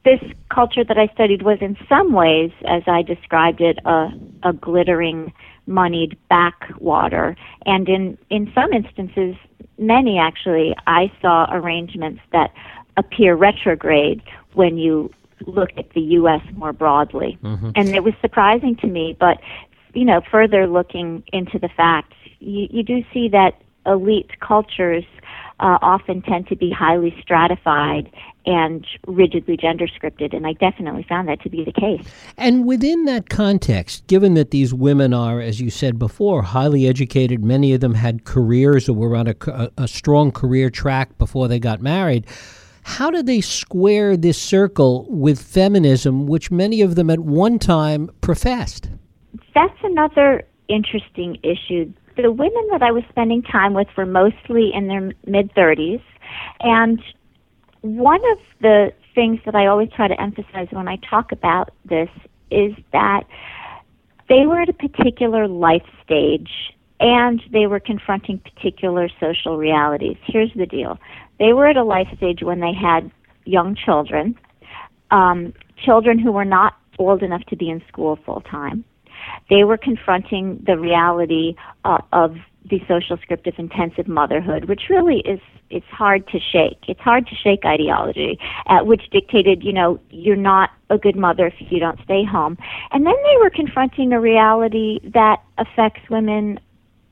this 0.03 0.19
culture 0.49 0.83
that 0.83 0.97
I 0.97 1.07
studied 1.13 1.43
was 1.43 1.59
in 1.61 1.77
some 1.87 2.11
ways, 2.11 2.51
as 2.67 2.83
I 2.87 3.03
described 3.03 3.61
it, 3.61 3.77
a, 3.85 4.09
a 4.43 4.53
glittering, 4.53 5.31
moneyed 5.69 6.17
backwater. 6.29 7.37
And 7.65 7.87
in, 7.87 8.17
in 8.29 8.51
some 8.53 8.73
instances, 8.73 9.35
many 9.77 10.17
actually, 10.17 10.75
I 10.87 11.11
saw 11.21 11.47
arrangements 11.51 12.21
that 12.33 12.51
appear 12.97 13.35
retrograde 13.35 14.21
when 14.53 14.77
you 14.77 15.13
look 15.47 15.69
at 15.77 15.91
the 15.91 16.01
U.S. 16.01 16.41
more 16.55 16.73
broadly. 16.73 17.37
Mm-hmm. 17.43 17.71
And 17.75 17.89
it 17.89 18.03
was 18.03 18.13
surprising 18.19 18.75
to 18.77 18.87
me, 18.87 19.15
but, 19.17 19.37
you 19.93 20.03
know, 20.03 20.21
further 20.29 20.67
looking 20.67 21.23
into 21.31 21.57
the 21.59 21.69
facts, 21.69 22.17
you, 22.39 22.67
you 22.69 22.83
do 22.83 23.03
see 23.13 23.29
that 23.29 23.61
elite 23.85 24.31
cultures 24.41 25.05
uh, 25.59 25.77
often 25.81 26.21
tend 26.21 26.47
to 26.47 26.55
be 26.55 26.71
highly 26.71 27.15
stratified 27.21 28.11
and 28.45 28.85
rigidly 29.05 29.57
gender 29.57 29.87
scripted, 29.87 30.35
and 30.35 30.47
I 30.47 30.53
definitely 30.53 31.05
found 31.07 31.27
that 31.27 31.41
to 31.41 31.49
be 31.49 31.63
the 31.63 31.73
case. 31.73 32.05
And 32.37 32.65
within 32.65 33.05
that 33.05 33.29
context, 33.29 34.07
given 34.07 34.33
that 34.35 34.51
these 34.51 34.73
women 34.73 35.13
are, 35.13 35.41
as 35.41 35.59
you 35.59 35.69
said 35.69 35.99
before, 35.99 36.41
highly 36.41 36.87
educated, 36.87 37.43
many 37.43 37.73
of 37.73 37.81
them 37.81 37.93
had 37.93 38.23
careers 38.23 38.87
or 38.87 38.93
were 38.93 39.15
on 39.15 39.27
a, 39.27 39.69
a 39.77 39.87
strong 39.87 40.31
career 40.31 40.69
track 40.69 41.17
before 41.17 41.47
they 41.47 41.59
got 41.59 41.81
married. 41.81 42.25
How 42.83 43.11
do 43.11 43.21
they 43.21 43.41
square 43.41 44.17
this 44.17 44.41
circle 44.41 45.05
with 45.09 45.41
feminism, 45.41 46.25
which 46.25 46.49
many 46.49 46.81
of 46.81 46.95
them 46.95 47.09
at 47.09 47.19
one 47.19 47.59
time 47.59 48.09
professed? 48.21 48.89
That's 49.53 49.77
another 49.83 50.43
interesting 50.69 51.37
issue 51.43 51.91
the 52.21 52.31
women 52.31 52.67
that 52.71 52.81
I 52.81 52.91
was 52.91 53.03
spending 53.09 53.41
time 53.41 53.73
with 53.73 53.87
were 53.97 54.05
mostly 54.05 54.71
in 54.73 54.87
their 54.87 55.11
mid 55.25 55.53
30s. 55.53 56.01
And 56.61 57.01
one 57.81 58.21
of 58.31 58.37
the 58.61 58.91
things 59.15 59.39
that 59.45 59.55
I 59.55 59.67
always 59.67 59.89
try 59.95 60.07
to 60.07 60.19
emphasize 60.19 60.67
when 60.71 60.87
I 60.87 60.97
talk 61.09 61.31
about 61.31 61.71
this 61.85 62.09
is 62.51 62.73
that 62.91 63.23
they 64.27 64.45
were 64.45 64.61
at 64.61 64.69
a 64.69 64.73
particular 64.73 65.47
life 65.47 65.85
stage 66.03 66.49
and 66.99 67.41
they 67.51 67.65
were 67.65 67.79
confronting 67.79 68.39
particular 68.39 69.09
social 69.19 69.57
realities. 69.57 70.17
Here's 70.25 70.51
the 70.55 70.65
deal 70.65 70.99
they 71.39 71.53
were 71.53 71.67
at 71.67 71.77
a 71.77 71.83
life 71.83 72.07
stage 72.17 72.41
when 72.41 72.59
they 72.59 72.73
had 72.73 73.11
young 73.45 73.75
children, 73.75 74.37
um, 75.11 75.53
children 75.83 76.19
who 76.19 76.31
were 76.31 76.45
not 76.45 76.73
old 76.97 77.23
enough 77.23 77.43
to 77.45 77.55
be 77.55 77.69
in 77.69 77.81
school 77.87 78.19
full 78.25 78.41
time. 78.41 78.83
They 79.49 79.63
were 79.63 79.77
confronting 79.77 80.63
the 80.65 80.77
reality 80.77 81.55
uh, 81.85 81.99
of 82.11 82.35
the 82.69 82.79
social 82.87 83.17
script 83.17 83.47
of 83.47 83.53
intensive 83.57 84.07
motherhood, 84.07 84.65
which 84.65 84.83
really 84.89 85.19
is 85.19 85.39
it's 85.69 85.85
hard 85.87 86.27
to 86.29 86.39
shake. 86.39 86.79
It's 86.87 86.99
hard 86.99 87.27
to 87.27 87.35
shake 87.35 87.63
ideology, 87.63 88.39
uh, 88.65 88.79
which 88.83 89.03
dictated, 89.11 89.63
you 89.63 89.71
know, 89.71 89.99
you're 90.09 90.35
not 90.35 90.71
a 90.89 90.97
good 90.97 91.15
mother 91.15 91.47
if 91.47 91.53
you 91.71 91.79
don't 91.79 91.99
stay 92.03 92.23
home. 92.23 92.57
And 92.91 93.05
then 93.05 93.13
they 93.23 93.37
were 93.39 93.51
confronting 93.51 94.11
a 94.11 94.19
reality 94.19 94.99
that 95.13 95.43
affects 95.57 96.01
women 96.09 96.59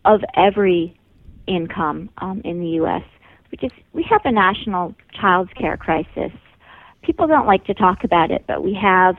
of 0.06 0.22
every 0.36 0.98
income 1.46 2.10
um, 2.18 2.42
in 2.44 2.60
the 2.60 2.70
U.S., 2.82 3.04
which 3.52 3.64
is 3.64 3.72
we 3.94 4.04
have 4.10 4.22
a 4.26 4.32
national 4.32 4.96
child 5.20 5.54
care 5.56 5.78
crisis. 5.78 6.32
People 7.04 7.28
don't 7.28 7.46
like 7.46 7.66
to 7.66 7.74
talk 7.74 8.04
about 8.04 8.32
it, 8.32 8.44
but 8.48 8.64
we 8.64 8.74
have 8.74 9.16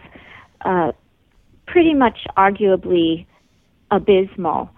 uh, 0.62 0.92
pretty 1.70 1.94
much 1.94 2.26
arguably 2.37 3.26
abysmal 3.90 4.70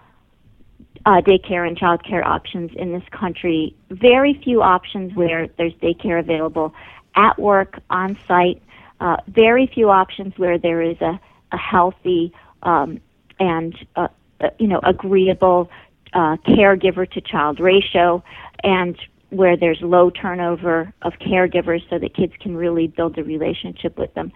uh, 1.05 1.21
daycare 1.21 1.67
and 1.67 1.77
childcare 1.77 2.23
options 2.23 2.71
in 2.75 2.91
this 2.91 3.03
country. 3.11 3.75
Very 3.89 4.39
few 4.43 4.61
options 4.61 5.15
where 5.15 5.47
there's 5.57 5.73
daycare 5.75 6.19
available 6.19 6.73
at 7.15 7.39
work, 7.39 7.79
on 7.89 8.17
site. 8.27 8.61
Uh, 8.99 9.17
very 9.27 9.67
few 9.67 9.89
options 9.89 10.37
where 10.37 10.57
there 10.57 10.81
is 10.81 10.99
a, 11.01 11.19
a 11.51 11.57
healthy 11.57 12.31
um, 12.63 12.99
and 13.39 13.75
uh, 13.95 14.07
uh 14.39 14.49
you 14.59 14.67
know 14.67 14.79
agreeable 14.83 15.71
uh, 16.13 16.37
caregiver 16.47 17.09
to 17.09 17.21
child 17.21 17.59
ratio, 17.59 18.23
and 18.63 18.95
where 19.31 19.57
there's 19.57 19.79
low 19.81 20.09
turnover 20.09 20.93
of 21.01 21.13
caregivers 21.13 21.81
so 21.89 21.97
that 21.97 22.15
kids 22.15 22.33
can 22.39 22.55
really 22.55 22.87
build 22.87 23.17
a 23.17 23.23
relationship 23.23 23.97
with 23.97 24.13
them. 24.13 24.31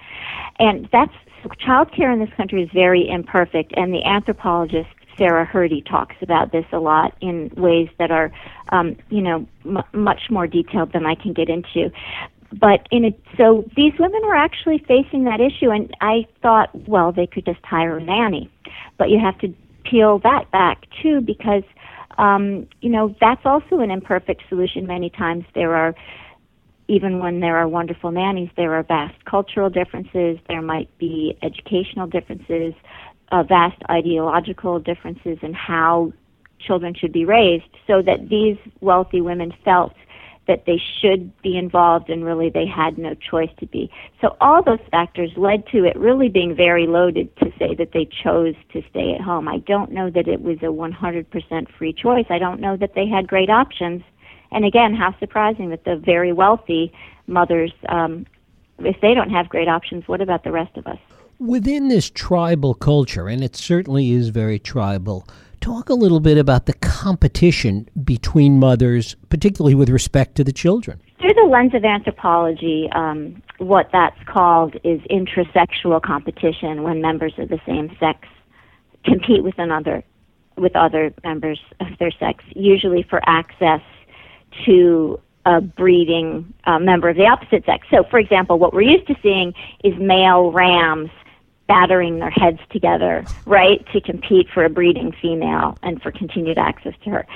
And 0.58 0.90
that's 0.92 1.14
child 1.60 1.92
care 1.96 2.12
in 2.12 2.20
this 2.20 2.34
country 2.36 2.64
is 2.64 2.70
very 2.74 3.08
imperfect, 3.08 3.74
and 3.76 3.94
the 3.94 4.04
anthropologist 4.04 4.90
Sarah 5.18 5.48
Hrdy 5.48 5.86
talks 5.86 6.16
about 6.22 6.52
this 6.52 6.66
a 6.72 6.80
lot 6.80 7.16
in 7.22 7.50
ways 7.56 7.90
that 8.00 8.12
are, 8.12 8.32
um, 8.70 8.98
you 9.10 9.22
know, 9.22 9.48
m- 9.64 9.84
much 9.94 10.24
more 10.30 10.48
detailed 10.48 10.92
than 10.92 11.06
I 11.06 11.16
can 11.16 11.34
get 11.34 11.50
into. 11.50 11.92
But 12.52 12.88
in 12.92 13.06
a, 13.06 13.12
so 13.38 13.66
these 13.76 13.94
women 14.00 14.22
were 14.24 14.36
actually 14.36 14.80
facing 14.80 15.24
that 15.26 15.40
issue, 15.40 15.72
and 15.72 15.94
I 16.02 16.26
thought, 16.42 16.70
well, 16.88 17.12
they 17.12 17.28
could 17.28 17.46
just 17.46 17.64
hire 17.64 17.98
a 17.98 18.04
nanny, 18.04 18.50
but 18.98 19.10
you 19.10 19.20
have 19.20 19.38
to 19.40 19.54
peel 19.84 20.20
that 20.20 20.52
back 20.52 20.86
too 21.02 21.22
because, 21.22 21.64
um, 22.18 22.68
you 22.82 22.90
know, 22.90 23.16
that's 23.20 23.46
also 23.46 23.80
an 23.80 23.92
imperfect 23.92 24.44
solution. 24.50 24.88
Many 24.88 25.10
times 25.10 25.46
there 25.54 25.76
are 25.76 25.96
even 26.88 27.20
when 27.20 27.40
there 27.40 27.58
are 27.58 27.68
wonderful 27.68 28.12
nannies, 28.12 28.50
there 28.56 28.74
are 28.76 28.84
vast 28.84 29.26
cultural 29.26 29.70
differences. 29.70 30.38
There 30.48 30.62
might 30.62 30.96
be 31.00 31.36
educational 31.42 32.08
differences, 32.08 32.74
uh, 33.32 33.44
vast 33.44 33.82
ideological 33.90 34.80
differences 34.80 35.40
in 35.42 35.54
how 35.54 36.14
children 36.60 36.94
should 36.94 37.12
be 37.12 37.26
raised, 37.26 37.66
so 37.88 38.02
that 38.04 38.30
these 38.30 38.58
wealthy 38.82 39.22
women 39.22 39.52
felt 39.64 39.94
that 40.48 40.66
they 40.66 40.80
should 41.02 41.36
be 41.42 41.58
involved 41.58 42.10
and 42.10 42.24
really 42.24 42.50
they 42.50 42.68
had 42.68 42.98
no 42.98 43.16
choice 43.16 43.50
to 43.60 43.66
be. 43.66 43.90
So 44.22 44.36
all 44.40 44.62
those 44.64 44.80
factors 44.92 45.32
led 45.36 45.66
to 45.68 45.86
it 45.86 45.96
really 45.98 46.30
being 46.30 46.56
very 46.56 46.86
loaded 46.86 47.36
to 47.38 47.52
say 47.58 47.74
that 47.76 47.92
they 47.94 48.08
chose 48.24 48.56
to 48.74 48.84
stay 48.90 49.14
at 49.14 49.22
home. 49.22 49.48
I 49.48 49.58
don't 49.60 49.92
know 49.92 50.10
that 50.12 50.28
it 50.28 50.42
was 50.42 50.58
a 50.58 50.66
100% 50.66 51.68
free 51.78 51.94
choice. 51.94 52.26
I 52.30 52.38
don't 52.38 52.60
know 52.60 52.78
that 52.78 52.94
they 52.94 53.08
had 53.08 53.28
great 53.28 53.50
options 53.50 54.04
and 54.52 54.66
again, 54.66 54.94
how 54.96 55.14
surprising 55.20 55.70
that 55.70 55.84
the 55.84 55.98
very 55.98 56.32
wealthy 56.32 56.94
mothers, 57.28 57.74
um, 57.90 58.26
if 58.80 59.00
they 59.02 59.14
don't 59.14 59.30
have 59.30 59.50
great 59.50 59.68
options, 59.68 60.08
what 60.08 60.22
about 60.22 60.44
the 60.44 60.52
rest 60.52 60.78
of 60.78 60.88
us? 60.88 61.00
Within 61.40 61.90
this 61.90 62.10
tribal 62.10 62.74
culture, 62.74 63.28
and 63.28 63.44
it 63.44 63.56
certainly 63.56 64.12
is 64.12 64.30
very 64.30 64.58
tribal, 64.58 65.28
talk 65.66 65.90
a 65.90 65.96
little 65.96 66.20
bit 66.20 66.38
about 66.38 66.68
the 66.68 66.74
competition 66.74 67.90
between 68.04 68.60
mothers, 68.60 69.16
particularly 69.30 69.74
with 69.74 69.90
respect 69.90 70.36
to 70.36 70.44
the 70.44 70.52
children. 70.52 71.02
Through 71.20 71.34
the 71.34 71.50
lens 71.50 71.74
of 71.74 71.84
anthropology, 71.84 72.88
um, 72.94 73.42
what 73.58 73.90
that's 73.92 74.20
called 74.28 74.76
is 74.84 75.02
intrasexual 75.10 76.04
competition 76.04 76.84
when 76.84 77.02
members 77.02 77.34
of 77.40 77.50
the 77.50 77.60
same 77.66 77.90
sex 78.00 78.28
compete 79.06 79.44
with 79.44 79.58
another 79.58 80.04
with 80.58 80.74
other 80.76 81.14
members 81.24 81.60
of 81.82 81.88
their 82.00 82.12
sex, 82.12 82.44
usually 82.56 83.04
for 83.10 83.20
access 83.26 83.82
to 84.66 85.20
a 85.46 85.60
breeding 85.60 86.54
uh, 86.64 86.80
member 86.80 87.10
of 87.10 87.18
the 87.18 87.26
opposite 87.26 87.66
sex. 87.66 87.86
So, 87.92 88.06
for 88.10 88.20
example, 88.20 88.58
what 88.58 88.72
we're 88.72 88.84
used 88.84 89.08
to 89.08 89.16
seeing 89.22 89.54
is 89.84 89.94
male 90.00 90.52
rams 90.52 91.10
battering 91.68 92.20
their 92.20 92.30
heads 92.30 92.60
together, 92.70 93.26
right, 93.46 93.86
to 93.92 94.00
compete 94.02 94.48
for 94.54 94.64
a 94.64 94.70
breeding 94.70 95.12
female 95.22 95.78
and 95.82 96.02
for 96.02 96.12
continued 96.12 96.58
access 96.58 96.94
to 97.04 97.10
her. 97.10 97.28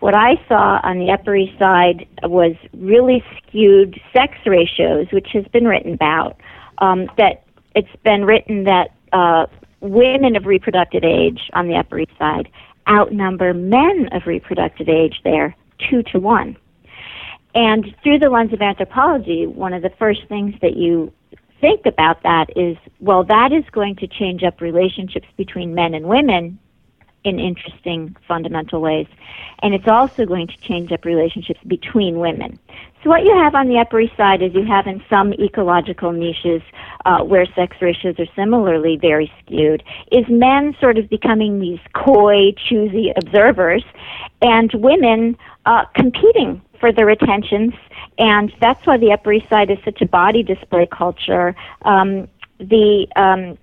What 0.00 0.14
I 0.14 0.34
saw 0.46 0.80
on 0.82 0.98
the 0.98 1.10
Upper 1.10 1.34
East 1.34 1.58
Side 1.58 2.06
was 2.24 2.54
really 2.74 3.24
skewed 3.38 4.00
sex 4.12 4.34
ratios, 4.44 5.06
which 5.10 5.28
has 5.32 5.46
been 5.48 5.66
written 5.66 5.94
about. 5.94 6.38
Um, 6.78 7.10
that 7.16 7.44
it's 7.74 7.88
been 8.04 8.24
written 8.24 8.64
that 8.64 8.94
uh, 9.12 9.46
women 9.80 10.36
of 10.36 10.46
reproductive 10.46 11.02
age 11.02 11.50
on 11.54 11.68
the 11.68 11.74
Upper 11.74 12.00
East 12.00 12.12
Side 12.18 12.48
outnumber 12.88 13.52
men 13.52 14.08
of 14.12 14.26
reproductive 14.26 14.88
age 14.88 15.20
there 15.24 15.54
two 15.90 16.02
to 16.04 16.18
one. 16.18 16.56
And 17.54 17.94
through 18.02 18.18
the 18.18 18.28
lens 18.28 18.52
of 18.52 18.62
anthropology, 18.62 19.46
one 19.46 19.72
of 19.72 19.82
the 19.82 19.90
first 19.98 20.20
things 20.28 20.54
that 20.60 20.76
you 20.76 21.12
think 21.60 21.86
about 21.86 22.22
that 22.22 22.46
is 22.56 22.76
well, 23.00 23.24
that 23.24 23.52
is 23.52 23.64
going 23.72 23.96
to 23.96 24.06
change 24.06 24.42
up 24.42 24.60
relationships 24.60 25.28
between 25.36 25.74
men 25.74 25.94
and 25.94 26.06
women 26.06 26.58
in 27.24 27.38
interesting 27.38 28.16
fundamental 28.26 28.80
ways. 28.80 29.06
And 29.62 29.74
it's 29.74 29.88
also 29.88 30.24
going 30.24 30.46
to 30.46 30.56
change 30.58 30.92
up 30.92 31.04
relationships 31.04 31.60
between 31.66 32.18
women. 32.18 32.58
So 33.02 33.10
what 33.10 33.24
you 33.24 33.34
have 33.34 33.54
on 33.54 33.68
the 33.68 33.78
Upper 33.78 34.00
East 34.00 34.16
Side 34.16 34.42
is 34.42 34.54
you 34.54 34.64
have 34.64 34.86
in 34.86 35.02
some 35.10 35.32
ecological 35.34 36.12
niches 36.12 36.62
uh, 37.04 37.22
where 37.24 37.46
sex 37.54 37.76
ratios 37.80 38.16
are 38.18 38.26
similarly 38.34 38.96
very 38.96 39.32
skewed, 39.40 39.82
is 40.12 40.24
men 40.28 40.76
sort 40.80 40.98
of 40.98 41.08
becoming 41.08 41.60
these 41.60 41.80
coy, 41.94 42.52
choosy 42.68 43.12
observers, 43.16 43.84
and 44.42 44.72
women 44.74 45.36
uh, 45.66 45.84
competing 45.94 46.62
for 46.80 46.92
their 46.92 47.08
attentions, 47.08 47.74
and 48.18 48.52
that's 48.60 48.86
why 48.86 48.96
the 48.96 49.12
Upper 49.12 49.32
East 49.32 49.48
Side 49.48 49.70
is 49.70 49.78
such 49.84 50.00
a 50.00 50.06
body 50.06 50.42
display 50.42 50.86
culture. 50.90 51.54
Um, 51.82 52.28
the 52.58 53.06
um, 53.16 53.58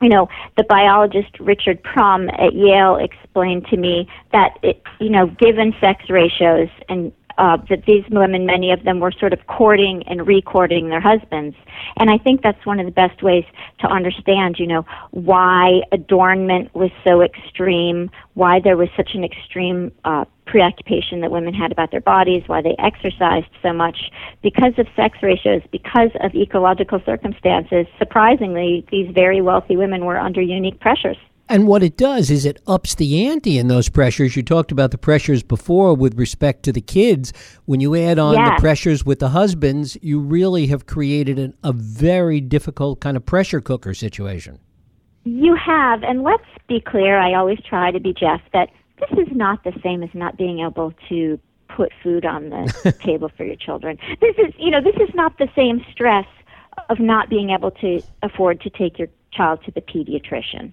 you 0.00 0.08
know, 0.10 0.28
the 0.56 0.64
biologist 0.64 1.38
Richard 1.40 1.82
Prum 1.82 2.28
at 2.28 2.52
Yale 2.52 2.96
explained 2.96 3.66
to 3.68 3.76
me 3.76 4.06
that 4.32 4.58
it, 4.62 4.82
you 5.00 5.08
know, 5.08 5.28
given 5.28 5.74
sex 5.80 6.10
ratios 6.10 6.68
and 6.88 7.12
uh, 7.38 7.56
that 7.68 7.84
these 7.86 8.04
women, 8.10 8.46
many 8.46 8.70
of 8.70 8.84
them, 8.84 9.00
were 9.00 9.12
sort 9.12 9.32
of 9.32 9.46
courting 9.46 10.02
and 10.06 10.26
recording 10.26 10.88
their 10.88 11.00
husbands. 11.00 11.56
And 11.96 12.10
I 12.10 12.18
think 12.18 12.42
that's 12.42 12.64
one 12.64 12.80
of 12.80 12.86
the 12.86 12.92
best 12.92 13.22
ways 13.22 13.44
to 13.80 13.86
understand, 13.86 14.56
you 14.58 14.66
know, 14.66 14.84
why 15.10 15.80
adornment 15.92 16.74
was 16.74 16.90
so 17.04 17.22
extreme, 17.22 18.10
why 18.34 18.60
there 18.60 18.76
was 18.76 18.88
such 18.96 19.14
an 19.14 19.24
extreme 19.24 19.92
uh, 20.04 20.24
preoccupation 20.46 21.20
that 21.20 21.30
women 21.30 21.54
had 21.54 21.72
about 21.72 21.90
their 21.90 22.00
bodies, 22.00 22.42
why 22.46 22.60
they 22.62 22.76
exercised 22.78 23.48
so 23.62 23.72
much, 23.72 24.10
because 24.42 24.72
of 24.78 24.86
sex 24.94 25.18
ratios, 25.22 25.62
because 25.72 26.10
of 26.20 26.34
ecological 26.34 27.00
circumstances. 27.04 27.86
Surprisingly, 27.98 28.86
these 28.90 29.10
very 29.14 29.40
wealthy 29.40 29.76
women 29.76 30.04
were 30.04 30.18
under 30.18 30.40
unique 30.40 30.78
pressures. 30.80 31.16
And 31.48 31.66
what 31.66 31.82
it 31.82 31.96
does 31.96 32.30
is 32.30 32.46
it 32.46 32.60
ups 32.66 32.94
the 32.94 33.26
ante 33.26 33.58
in 33.58 33.68
those 33.68 33.90
pressures. 33.90 34.34
You 34.34 34.42
talked 34.42 34.72
about 34.72 34.92
the 34.92 34.98
pressures 34.98 35.42
before 35.42 35.94
with 35.94 36.18
respect 36.18 36.62
to 36.64 36.72
the 36.72 36.80
kids. 36.80 37.32
When 37.66 37.80
you 37.80 37.94
add 37.94 38.18
on 38.18 38.34
the 38.34 38.56
pressures 38.58 39.04
with 39.04 39.18
the 39.18 39.28
husbands, 39.28 39.98
you 40.00 40.20
really 40.20 40.66
have 40.68 40.86
created 40.86 41.38
an, 41.38 41.54
a 41.62 41.72
very 41.72 42.40
difficult 42.40 43.00
kind 43.00 43.16
of 43.16 43.26
pressure 43.26 43.60
cooker 43.60 43.92
situation. 43.92 44.58
You 45.24 45.54
have, 45.54 46.02
and 46.02 46.22
let's 46.22 46.44
be 46.66 46.80
clear, 46.80 47.18
I 47.18 47.34
always 47.34 47.58
try 47.68 47.90
to 47.90 48.00
be 48.00 48.14
Jeff, 48.14 48.40
that 48.52 48.70
this 48.98 49.26
is 49.26 49.34
not 49.34 49.64
the 49.64 49.72
same 49.82 50.02
as 50.02 50.10
not 50.14 50.38
being 50.38 50.60
able 50.60 50.94
to 51.08 51.38
put 51.68 51.92
food 52.02 52.24
on 52.24 52.50
the 52.50 52.94
table 53.02 53.30
for 53.36 53.44
your 53.44 53.56
children. 53.56 53.98
This 54.20 54.36
is, 54.38 54.54
you 54.58 54.70
know, 54.70 54.80
this 54.80 54.96
is 54.96 55.14
not 55.14 55.36
the 55.38 55.48
same 55.54 55.84
stress 55.92 56.26
of 56.88 57.00
not 57.00 57.28
being 57.28 57.50
able 57.50 57.70
to 57.70 58.02
afford 58.22 58.60
to 58.62 58.70
take 58.70 58.98
your 58.98 59.08
child 59.32 59.60
to 59.64 59.70
the 59.70 59.80
pediatrician. 59.80 60.72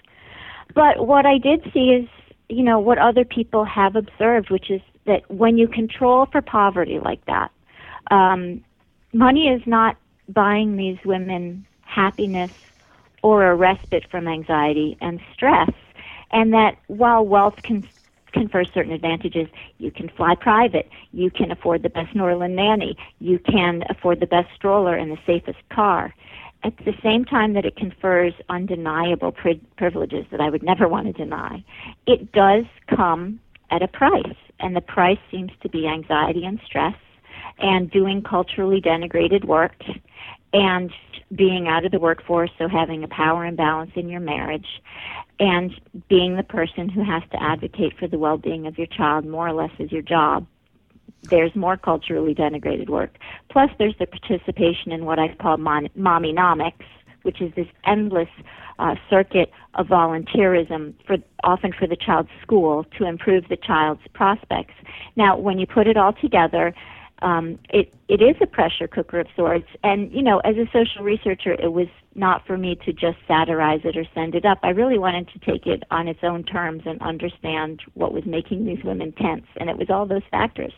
But 0.74 1.06
what 1.06 1.26
I 1.26 1.38
did 1.38 1.70
see 1.74 1.92
is, 1.92 2.08
you 2.50 2.64
know, 2.64 2.80
what 2.80 2.98
other 2.98 3.26
people 3.26 3.66
have 3.66 3.96
observed, 3.96 4.50
which 4.50 4.70
is 4.70 4.82
that 5.06 5.30
when 5.30 5.58
you 5.58 5.68
control 5.68 6.28
for 6.32 6.42
poverty 6.42 7.00
like 7.00 7.26
that, 7.26 7.52
um, 8.10 8.64
money 9.14 9.48
is 9.48 9.62
not 9.66 9.98
buying 10.30 10.78
these 10.78 10.98
women 11.06 11.66
happiness 11.82 12.52
or 13.24 13.46
a 13.46 13.56
respite 13.56 14.10
from 14.10 14.28
anxiety 14.28 14.98
and 15.02 15.20
stress. 15.34 15.72
And 16.32 16.54
that 16.54 16.78
while 16.88 17.26
wealth 17.26 17.62
can 17.64 17.88
confer 18.32 18.64
certain 18.64 18.94
advantages, 18.94 19.48
you 19.78 19.92
can 19.92 20.10
fly 20.10 20.36
private, 20.36 20.90
you 21.12 21.30
can 21.30 21.52
afford 21.52 21.84
the 21.84 21.90
best 21.90 22.16
Norland 22.16 22.56
nanny, 22.56 22.98
you 23.20 23.40
can 23.40 23.84
afford 23.90 24.20
the 24.20 24.28
best 24.28 24.48
stroller 24.56 24.96
and 24.96 25.12
the 25.12 25.20
safest 25.26 25.60
car. 25.70 26.14
At 26.64 26.78
the 26.86 26.94
same 27.02 27.26
time 27.26 27.54
that 27.54 27.66
it 27.66 27.76
confers 27.76 28.34
undeniable 28.50 29.32
pri- 29.32 29.62
privileges 29.78 30.26
that 30.32 30.40
I 30.40 30.50
would 30.50 30.64
never 30.64 30.88
want 30.88 31.08
to 31.08 31.14
deny, 31.14 31.64
it 32.06 32.32
does 32.32 32.66
come 32.96 33.40
at 33.72 33.82
a 33.82 33.88
price. 33.88 34.36
And 34.60 34.76
the 34.76 34.82
price 34.82 35.18
seems 35.32 35.52
to 35.64 35.70
be 35.70 35.88
anxiety 35.88 36.46
and 36.46 36.60
stress 36.66 36.96
and 37.58 37.90
doing 37.90 38.22
culturally 38.22 38.80
denigrated 38.80 39.46
work 39.46 39.74
and 40.54 40.92
being 41.36 41.68
out 41.68 41.86
of 41.86 41.92
the 41.92 42.00
workforce, 42.00 42.52
so 42.58 42.68
having 42.68 43.04
a 43.04 43.08
power 43.08 43.46
imbalance 43.46 43.92
in 43.96 44.10
your 44.10 44.20
marriage, 44.20 44.68
and 45.40 45.72
being 46.10 46.36
the 46.36 46.44
person 46.44 46.90
who 46.90 47.04
has 47.04 47.24
to 47.32 47.42
advocate 47.42 47.94
for 47.98 48.08
the 48.08 48.18
well 48.18 48.38
being 48.38 48.68
of 48.68 48.78
your 48.78 48.88
child 48.88 49.26
more 49.26 49.48
or 49.48 49.54
less 49.54 49.72
as 49.80 49.92
your 49.92 50.02
job. 50.02 50.46
There's 51.30 51.56
more 51.56 51.78
culturally 51.78 52.34
denigrated 52.34 52.90
work. 52.90 53.18
Plus, 53.50 53.70
there's 53.78 53.96
the 54.00 54.08
participation 54.08 54.92
in 54.92 55.06
what 55.06 55.20
I 55.20 55.34
call 55.36 55.58
mon- 55.58 55.90
mommynomics, 55.98 56.86
which 57.24 57.42
is 57.42 57.54
this 57.56 57.68
endless 57.86 58.30
uh, 58.80 58.96
circuit 59.10 59.52
of 59.76 59.88
volunteerism 59.88 60.94
for 61.06 61.18
often 61.44 61.72
for 61.78 61.88
the 61.88 61.96
child's 61.96 62.30
school 62.42 62.86
to 62.98 63.06
improve 63.06 63.48
the 63.50 63.58
child's 63.58 64.02
prospects. 64.14 64.74
Now, 65.16 65.38
when 65.38 65.60
you 65.60 65.68
put 65.68 65.88
it 65.88 65.98
all 65.98 66.14
together, 66.14 66.74
um, 67.22 67.60
it 67.70 67.94
it 68.08 68.22
is 68.22 68.36
a 68.42 68.48
pressure 68.48 68.88
cooker 68.88 69.20
of 69.20 69.28
sorts. 69.36 69.68
And 69.84 70.12
you 70.12 70.24
know, 70.24 70.40
as 70.40 70.56
a 70.58 70.66
social 70.72 71.04
researcher, 71.04 71.54
it 71.54 71.72
was 71.72 71.88
not 72.16 72.46
for 72.46 72.58
me 72.58 72.76
to 72.86 72.92
just 72.92 73.18
satirize 73.28 73.82
it 73.84 73.96
or 73.96 74.06
send 74.14 74.36
it 74.36 74.46
up. 74.46 74.60
I 74.64 74.70
really 74.70 74.98
wanted 74.98 75.30
to 75.30 75.40
take 75.40 75.68
it 75.68 75.84
on 75.92 76.08
its 76.08 76.20
own 76.24 76.44
terms 76.44 76.84
and 76.86 77.02
understand 77.02 77.82
what 77.94 78.14
was 78.14 78.26
making 78.26 78.66
these 78.66 78.84
women 78.84 79.12
tense, 79.14 79.46
and 79.60 79.70
it 79.70 79.78
was 79.78 79.90
all 79.90 80.06
those 80.06 80.24
factors. 80.32 80.74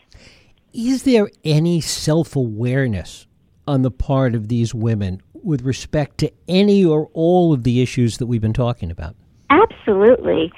Is 0.72 1.04
there 1.04 1.30
any 1.44 1.80
self 1.80 2.36
awareness 2.36 3.26
on 3.66 3.82
the 3.82 3.90
part 3.90 4.34
of 4.34 4.48
these 4.48 4.74
women 4.74 5.22
with 5.32 5.62
respect 5.62 6.18
to 6.18 6.32
any 6.48 6.84
or 6.84 7.08
all 7.12 7.52
of 7.52 7.64
the 7.64 7.80
issues 7.80 8.18
that 8.18 8.26
we've 8.26 8.40
been 8.40 8.52
talking 8.52 8.90
about? 8.90 9.14
Absolutely. 9.50 10.52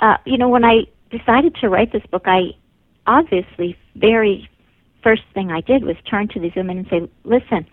Uh, 0.00 0.16
you 0.24 0.38
know, 0.38 0.48
when 0.48 0.64
I 0.64 0.82
decided 1.10 1.54
to 1.56 1.68
write 1.68 1.92
this 1.92 2.04
book, 2.10 2.24
I 2.26 2.50
obviously 3.06 3.76
very 3.96 4.48
first 5.06 5.22
thing 5.34 5.52
I 5.52 5.60
did 5.60 5.84
was 5.84 5.94
turn 6.10 6.26
to 6.28 6.40
these 6.40 6.56
women 6.56 6.78
and 6.78 6.88
say, 6.88 7.08
"Listen, 7.22 7.64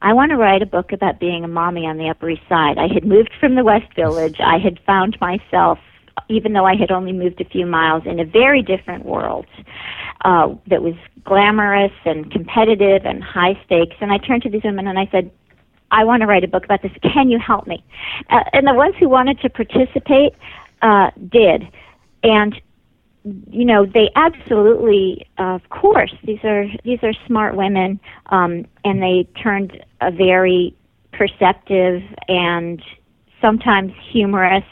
I 0.00 0.14
want 0.14 0.30
to 0.30 0.36
write 0.38 0.62
a 0.62 0.66
book 0.66 0.92
about 0.92 1.20
being 1.20 1.44
a 1.44 1.48
mommy 1.48 1.86
on 1.86 1.98
the 1.98 2.08
Upper 2.08 2.30
East 2.30 2.48
Side. 2.48 2.78
I 2.78 2.88
had 2.88 3.04
moved 3.04 3.32
from 3.38 3.54
the 3.54 3.64
West 3.64 3.92
Village. 3.94 4.36
I 4.40 4.56
had 4.56 4.80
found 4.86 5.18
myself, 5.20 5.78
even 6.30 6.54
though 6.54 6.64
I 6.64 6.74
had 6.74 6.90
only 6.90 7.12
moved 7.12 7.38
a 7.42 7.44
few 7.44 7.66
miles, 7.66 8.04
in 8.06 8.18
a 8.18 8.24
very 8.24 8.62
different 8.62 9.04
world 9.04 9.44
uh, 10.24 10.54
that 10.68 10.82
was 10.82 10.94
glamorous 11.22 11.92
and 12.06 12.30
competitive 12.32 13.04
and 13.04 13.22
high 13.22 13.60
stakes. 13.66 13.96
And 14.00 14.10
I 14.10 14.16
turned 14.16 14.42
to 14.44 14.48
these 14.48 14.64
women 14.64 14.86
and 14.86 14.98
I 14.98 15.06
said, 15.12 15.30
I 15.90 16.04
want 16.04 16.22
to 16.22 16.26
write 16.26 16.44
a 16.44 16.48
book 16.48 16.64
about 16.64 16.80
this. 16.80 16.92
Can 17.02 17.28
you 17.28 17.38
help 17.38 17.66
me? 17.66 17.84
Uh, 18.30 18.44
and 18.54 18.66
the 18.66 18.74
ones 18.74 18.94
who 18.98 19.08
wanted 19.08 19.38
to 19.40 19.50
participate 19.50 20.32
uh, 20.80 21.10
did. 21.28 21.68
And 22.22 22.58
you 23.24 23.64
know 23.64 23.84
they 23.84 24.10
absolutely 24.16 25.26
of 25.38 25.60
course 25.68 26.14
these 26.24 26.42
are 26.42 26.64
these 26.84 26.98
are 27.02 27.12
smart 27.26 27.54
women 27.54 28.00
um 28.26 28.64
and 28.84 29.02
they 29.02 29.28
turned 29.42 29.84
a 30.00 30.10
very 30.10 30.74
perceptive 31.12 32.02
and 32.28 32.82
sometimes 33.40 33.92
humorous 34.10 34.64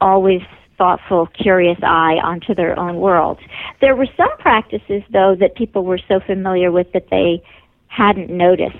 always 0.00 0.42
thoughtful 0.76 1.28
curious 1.28 1.78
eye 1.82 2.18
onto 2.24 2.54
their 2.54 2.78
own 2.78 2.96
world. 2.96 3.38
There 3.80 3.94
were 3.94 4.08
some 4.16 4.36
practices 4.38 5.02
though 5.10 5.36
that 5.38 5.54
people 5.54 5.84
were 5.84 6.00
so 6.08 6.20
familiar 6.20 6.72
with 6.72 6.92
that 6.92 7.08
they 7.10 7.42
hadn't 7.86 8.30
noticed. 8.30 8.76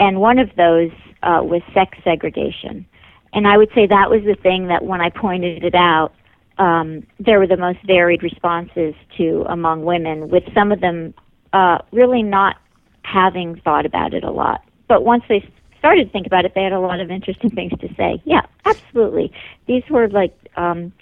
And 0.00 0.20
one 0.20 0.38
of 0.38 0.48
those 0.56 0.90
uh, 1.22 1.42
was 1.42 1.60
sex 1.74 1.98
segregation. 2.02 2.86
And 3.34 3.46
i 3.46 3.58
would 3.58 3.68
say 3.74 3.86
that 3.86 4.10
was 4.10 4.22
the 4.24 4.36
thing 4.42 4.68
that 4.68 4.84
when 4.84 5.00
i 5.02 5.10
pointed 5.10 5.62
it 5.62 5.74
out 5.74 6.12
um, 6.58 7.06
there 7.18 7.38
were 7.38 7.46
the 7.46 7.56
most 7.56 7.78
varied 7.86 8.22
responses 8.22 8.94
to 9.16 9.44
among 9.48 9.84
women, 9.84 10.28
with 10.28 10.44
some 10.54 10.72
of 10.72 10.80
them 10.80 11.14
uh, 11.52 11.78
really 11.92 12.22
not 12.22 12.56
having 13.02 13.60
thought 13.60 13.86
about 13.86 14.12
it 14.14 14.24
a 14.24 14.30
lot. 14.30 14.62
But 14.88 15.04
once 15.04 15.24
they 15.28 15.48
started 15.78 16.06
to 16.06 16.10
think 16.10 16.26
about 16.26 16.44
it, 16.44 16.52
they 16.54 16.62
had 16.62 16.72
a 16.72 16.80
lot 16.80 17.00
of 17.00 17.10
interesting 17.10 17.50
things 17.50 17.72
to 17.80 17.88
say. 17.94 18.20
Yeah, 18.24 18.42
absolutely. 18.64 19.32
These 19.66 19.84
were 19.90 20.08
like 20.08 20.34
um, 20.56 20.92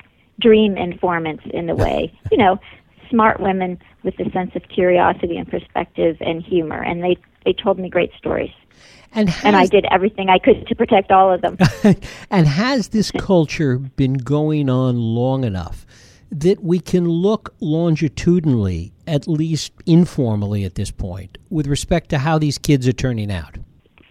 dream 0.40 0.76
informants 0.76 1.44
in 1.52 1.68
a 1.70 1.74
way, 1.84 2.12
you 2.30 2.36
know, 2.36 2.58
smart 3.10 3.40
women 3.40 3.78
with 4.02 4.18
a 4.20 4.30
sense 4.30 4.50
of 4.54 4.62
curiosity 4.68 5.36
and 5.36 5.48
perspective 5.48 6.16
and 6.20 6.42
humor, 6.42 6.82
and 6.82 7.02
they 7.02 7.16
they 7.44 7.52
told 7.52 7.78
me 7.78 7.88
great 7.88 8.10
stories. 8.18 8.50
And, 9.12 9.28
has, 9.28 9.44
And 9.44 9.56
I 9.56 9.66
did 9.66 9.86
everything 9.90 10.28
I 10.28 10.38
could 10.38 10.66
to 10.66 10.74
protect 10.74 11.10
all 11.10 11.32
of 11.32 11.40
them. 11.40 11.56
and 12.30 12.46
has 12.46 12.88
this 12.88 13.10
culture 13.10 13.78
been 13.78 14.14
going 14.14 14.68
on 14.68 14.96
long 14.96 15.44
enough 15.44 15.86
that 16.30 16.62
we 16.62 16.80
can 16.80 17.08
look 17.08 17.54
longitudinally, 17.60 18.92
at 19.06 19.28
least 19.28 19.72
informally 19.86 20.64
at 20.64 20.74
this 20.74 20.90
point, 20.90 21.38
with 21.50 21.66
respect 21.66 22.10
to 22.10 22.18
how 22.18 22.38
these 22.38 22.58
kids 22.58 22.86
are 22.88 22.92
turning 22.92 23.30
out? 23.30 23.56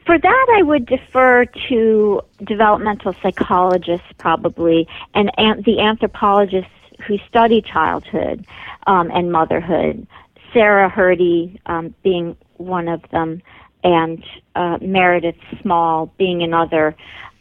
For 0.06 0.18
that, 0.18 0.56
I 0.58 0.62
would 0.62 0.86
defer 0.86 1.46
to 1.70 2.22
developmental 2.44 3.14
psychologists, 3.22 4.08
probably, 4.18 4.88
and 5.14 5.32
an- 5.38 5.64
the 5.66 5.80
anthropologists 5.80 6.70
who 7.08 7.18
study 7.28 7.62
childhood 7.62 8.46
um, 8.88 9.12
and 9.12 9.32
motherhood. 9.32 10.08
Sarah 10.54 10.90
Hrdy 10.90 11.60
um, 11.66 11.94
being 12.04 12.38
one 12.58 12.88
of 12.88 13.02
them, 13.12 13.42
and 13.86 14.24
uh, 14.56 14.78
Meredith 14.82 15.36
Small 15.62 16.12
being 16.18 16.42
another. 16.42 16.96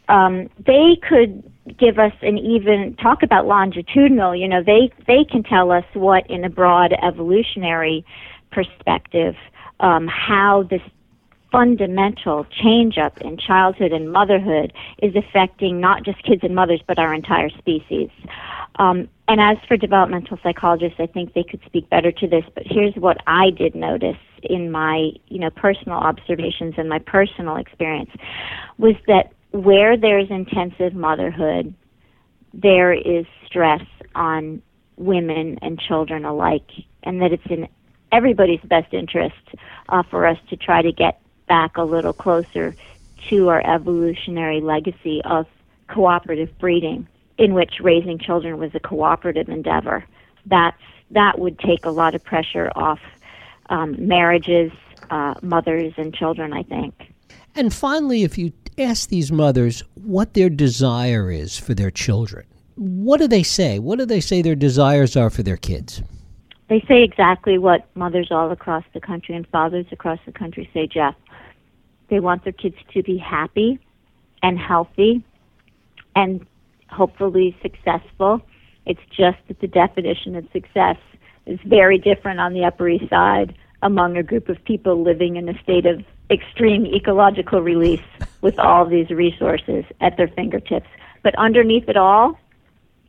Um, 0.07 0.47
they 0.65 0.97
could 1.09 1.43
give 1.79 1.97
us 1.97 2.13
an 2.21 2.37
even 2.37 2.95
talk 3.01 3.23
about 3.23 3.47
longitudinal. 3.47 4.35
You 4.35 4.47
know, 4.47 4.61
they 4.63 4.91
they 5.07 5.25
can 5.29 5.41
tell 5.43 5.71
us 5.71 5.83
what, 5.93 6.29
in 6.29 6.45
a 6.45 6.49
broad 6.49 6.93
evolutionary 7.03 8.05
perspective, 8.51 9.33
um, 9.79 10.07
how 10.07 10.67
this 10.69 10.81
fundamental 11.55 12.45
change 12.61 12.97
up 12.97 13.17
in 13.21 13.37
childhood 13.37 13.93
and 13.93 14.11
motherhood 14.11 14.73
is 15.01 15.15
affecting 15.15 15.79
not 15.79 16.03
just 16.03 16.21
kids 16.23 16.41
and 16.43 16.53
mothers 16.53 16.81
but 16.85 16.99
our 16.99 17.13
entire 17.13 17.49
species. 17.49 18.09
Um, 18.77 19.07
and 19.29 19.39
as 19.39 19.55
for 19.65 19.77
developmental 19.77 20.37
psychologists, 20.43 20.99
I 20.99 21.05
think 21.05 21.33
they 21.33 21.43
could 21.43 21.61
speak 21.65 21.89
better 21.89 22.11
to 22.11 22.27
this. 22.27 22.43
But 22.53 22.63
here's 22.65 22.93
what 22.95 23.19
I 23.25 23.51
did 23.51 23.73
notice 23.73 24.17
in 24.43 24.69
my, 24.69 25.11
you 25.27 25.39
know, 25.39 25.49
personal 25.49 25.97
observations 25.97 26.73
and 26.77 26.89
my 26.89 26.99
personal 26.99 27.55
experience 27.55 28.11
was 28.77 28.95
that 29.07 29.31
where 29.51 29.95
there's 29.95 30.29
intensive 30.29 30.93
motherhood, 30.93 31.73
there 32.53 32.91
is 32.91 33.25
stress 33.47 33.81
on 34.13 34.61
women 34.97 35.57
and 35.61 35.79
children 35.79 36.25
alike, 36.25 36.69
and 37.03 37.21
that 37.21 37.31
it's 37.31 37.45
in 37.49 37.69
everybody's 38.11 38.61
best 38.65 38.93
interest 38.93 39.35
uh, 39.87 40.03
for 40.11 40.27
us 40.27 40.37
to 40.49 40.57
try 40.57 40.81
to 40.81 40.91
get 40.91 41.21
back 41.47 41.77
a 41.77 41.83
little 41.83 42.13
closer 42.13 42.75
to 43.29 43.49
our 43.49 43.65
evolutionary 43.65 44.61
legacy 44.61 45.21
of 45.25 45.47
cooperative 45.87 46.57
breeding, 46.59 47.07
in 47.37 47.53
which 47.53 47.79
raising 47.81 48.17
children 48.17 48.57
was 48.57 48.73
a 48.73 48.79
cooperative 48.79 49.49
endeavor. 49.49 50.03
That's 50.45 50.77
that 51.11 51.39
would 51.39 51.59
take 51.59 51.85
a 51.85 51.91
lot 51.91 52.15
of 52.15 52.23
pressure 52.23 52.71
off 52.75 52.99
um, 53.69 53.95
marriages, 54.07 54.71
uh, 55.09 55.35
mothers, 55.41 55.93
and 55.97 56.13
children. 56.13 56.53
I 56.53 56.63
think. 56.63 57.13
And 57.55 57.73
finally, 57.73 58.23
if 58.23 58.37
you 58.37 58.51
ask 58.77 59.09
these 59.09 59.31
mothers 59.31 59.81
what 59.93 60.33
their 60.33 60.49
desire 60.49 61.31
is 61.31 61.57
for 61.57 61.73
their 61.73 61.91
children, 61.91 62.45
What 62.75 63.21
do 63.21 63.27
they 63.27 63.43
say? 63.43 63.79
What 63.79 63.99
do 63.99 64.05
they 64.05 64.19
say 64.19 64.41
their 64.41 64.55
desires 64.55 65.15
are 65.15 65.29
for 65.29 65.43
their 65.43 65.57
kids? 65.57 66.03
They 66.67 66.83
say 66.87 67.03
exactly 67.03 67.57
what 67.57 67.87
mothers 67.95 68.29
all 68.31 68.51
across 68.51 68.83
the 68.93 68.99
country 68.99 69.35
and 69.35 69.47
fathers 69.47 69.85
across 69.91 70.19
the 70.25 70.31
country 70.31 70.69
say, 70.73 70.87
Jeff. 70.87 71.15
They 72.09 72.19
want 72.19 72.43
their 72.43 72.53
kids 72.53 72.77
to 72.93 73.03
be 73.03 73.17
happy 73.17 73.79
and 74.43 74.59
healthy 74.59 75.23
and 76.15 76.45
hopefully 76.89 77.57
successful. 77.61 78.41
It's 78.85 79.01
just 79.09 79.37
that 79.47 79.59
the 79.59 79.67
definition 79.67 80.35
of 80.35 80.45
success 80.53 80.97
is 81.45 81.59
very 81.65 81.97
different 81.97 82.39
on 82.39 82.53
the 82.53 82.63
Upper 82.63 82.87
East 82.87 83.09
Side 83.09 83.55
among 83.81 84.17
a 84.17 84.23
group 84.23 84.49
of 84.49 84.63
people 84.65 85.03
living 85.03 85.35
in 85.35 85.49
a 85.49 85.59
state 85.61 85.85
of 85.85 86.03
extreme 86.29 86.85
ecological 86.85 87.61
release 87.61 88.01
with 88.41 88.57
all 88.57 88.85
these 88.85 89.09
resources 89.09 89.85
at 90.01 90.17
their 90.17 90.27
fingertips. 90.27 90.87
But 91.23 91.35
underneath 91.35 91.87
it 91.87 91.97
all 91.97 92.39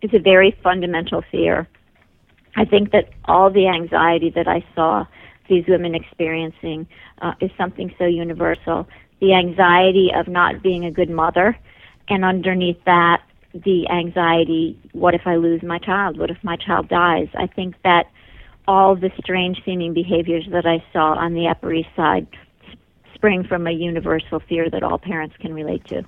is 0.02 0.12
a 0.12 0.18
very 0.18 0.56
fundamental 0.62 1.22
fear. 1.30 1.66
I 2.56 2.64
think 2.64 2.92
that 2.92 3.10
all 3.26 3.50
the 3.50 3.68
anxiety 3.68 4.30
that 4.30 4.48
I 4.48 4.64
saw 4.74 5.06
these 5.48 5.64
women 5.68 5.94
experiencing 5.94 6.86
uh, 7.22 7.34
is 7.40 7.50
something 7.56 7.94
so 7.98 8.04
universal. 8.04 8.88
The 9.20 9.34
anxiety 9.34 10.10
of 10.14 10.28
not 10.28 10.62
being 10.62 10.84
a 10.84 10.90
good 10.90 11.10
mother, 11.10 11.58
and 12.08 12.24
underneath 12.24 12.82
that, 12.84 13.22
the 13.52 13.88
anxiety 13.88 14.78
what 14.92 15.14
if 15.14 15.22
I 15.26 15.36
lose 15.36 15.62
my 15.62 15.78
child? 15.78 16.18
What 16.18 16.30
if 16.30 16.36
my 16.42 16.56
child 16.56 16.88
dies? 16.88 17.28
I 17.34 17.46
think 17.46 17.74
that 17.84 18.10
all 18.68 18.96
the 18.96 19.10
strange 19.18 19.62
seeming 19.64 19.94
behaviors 19.94 20.46
that 20.50 20.66
I 20.66 20.84
saw 20.92 21.14
on 21.14 21.34
the 21.34 21.48
Upper 21.48 21.72
East 21.72 21.88
Side 21.96 22.26
spring 23.14 23.44
from 23.44 23.66
a 23.66 23.70
universal 23.70 24.40
fear 24.40 24.68
that 24.70 24.82
all 24.82 24.98
parents 24.98 25.36
can 25.40 25.54
relate 25.54 25.84
to. 25.86 26.02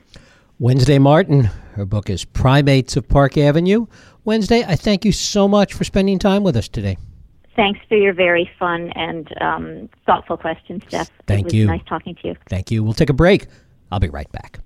Wednesday 0.59 0.98
Martin, 0.98 1.44
her 1.74 1.87
book 1.87 2.11
is 2.11 2.24
Primates 2.24 2.96
of 2.96 3.09
Park 3.09 3.38
Avenue. 3.38 3.87
Wednesday, 4.24 4.64
I 4.66 4.74
thank 4.74 5.05
you 5.05 5.12
so 5.12 5.48
much 5.48 5.72
for 5.72 5.85
spending 5.85 6.18
time 6.18 6.42
with 6.42 6.57
us 6.57 6.68
today. 6.68 6.98
Thanks 7.59 7.81
for 7.88 7.97
your 7.97 8.12
very 8.12 8.49
fun 8.57 8.92
and 8.94 9.42
um, 9.42 9.88
thoughtful 10.07 10.37
questions, 10.37 10.81
Jeff. 10.88 11.11
Thank 11.27 11.40
it 11.40 11.44
was 11.47 11.55
you. 11.55 11.66
Nice 11.66 11.83
talking 11.88 12.14
to 12.14 12.29
you. 12.29 12.37
Thank 12.49 12.71
you. 12.71 12.85
We'll 12.85 12.92
take 12.92 13.11
a 13.11 13.12
break. 13.12 13.49
I'll 13.90 13.99
be 13.99 14.09
right 14.09 14.31
back. 14.31 14.61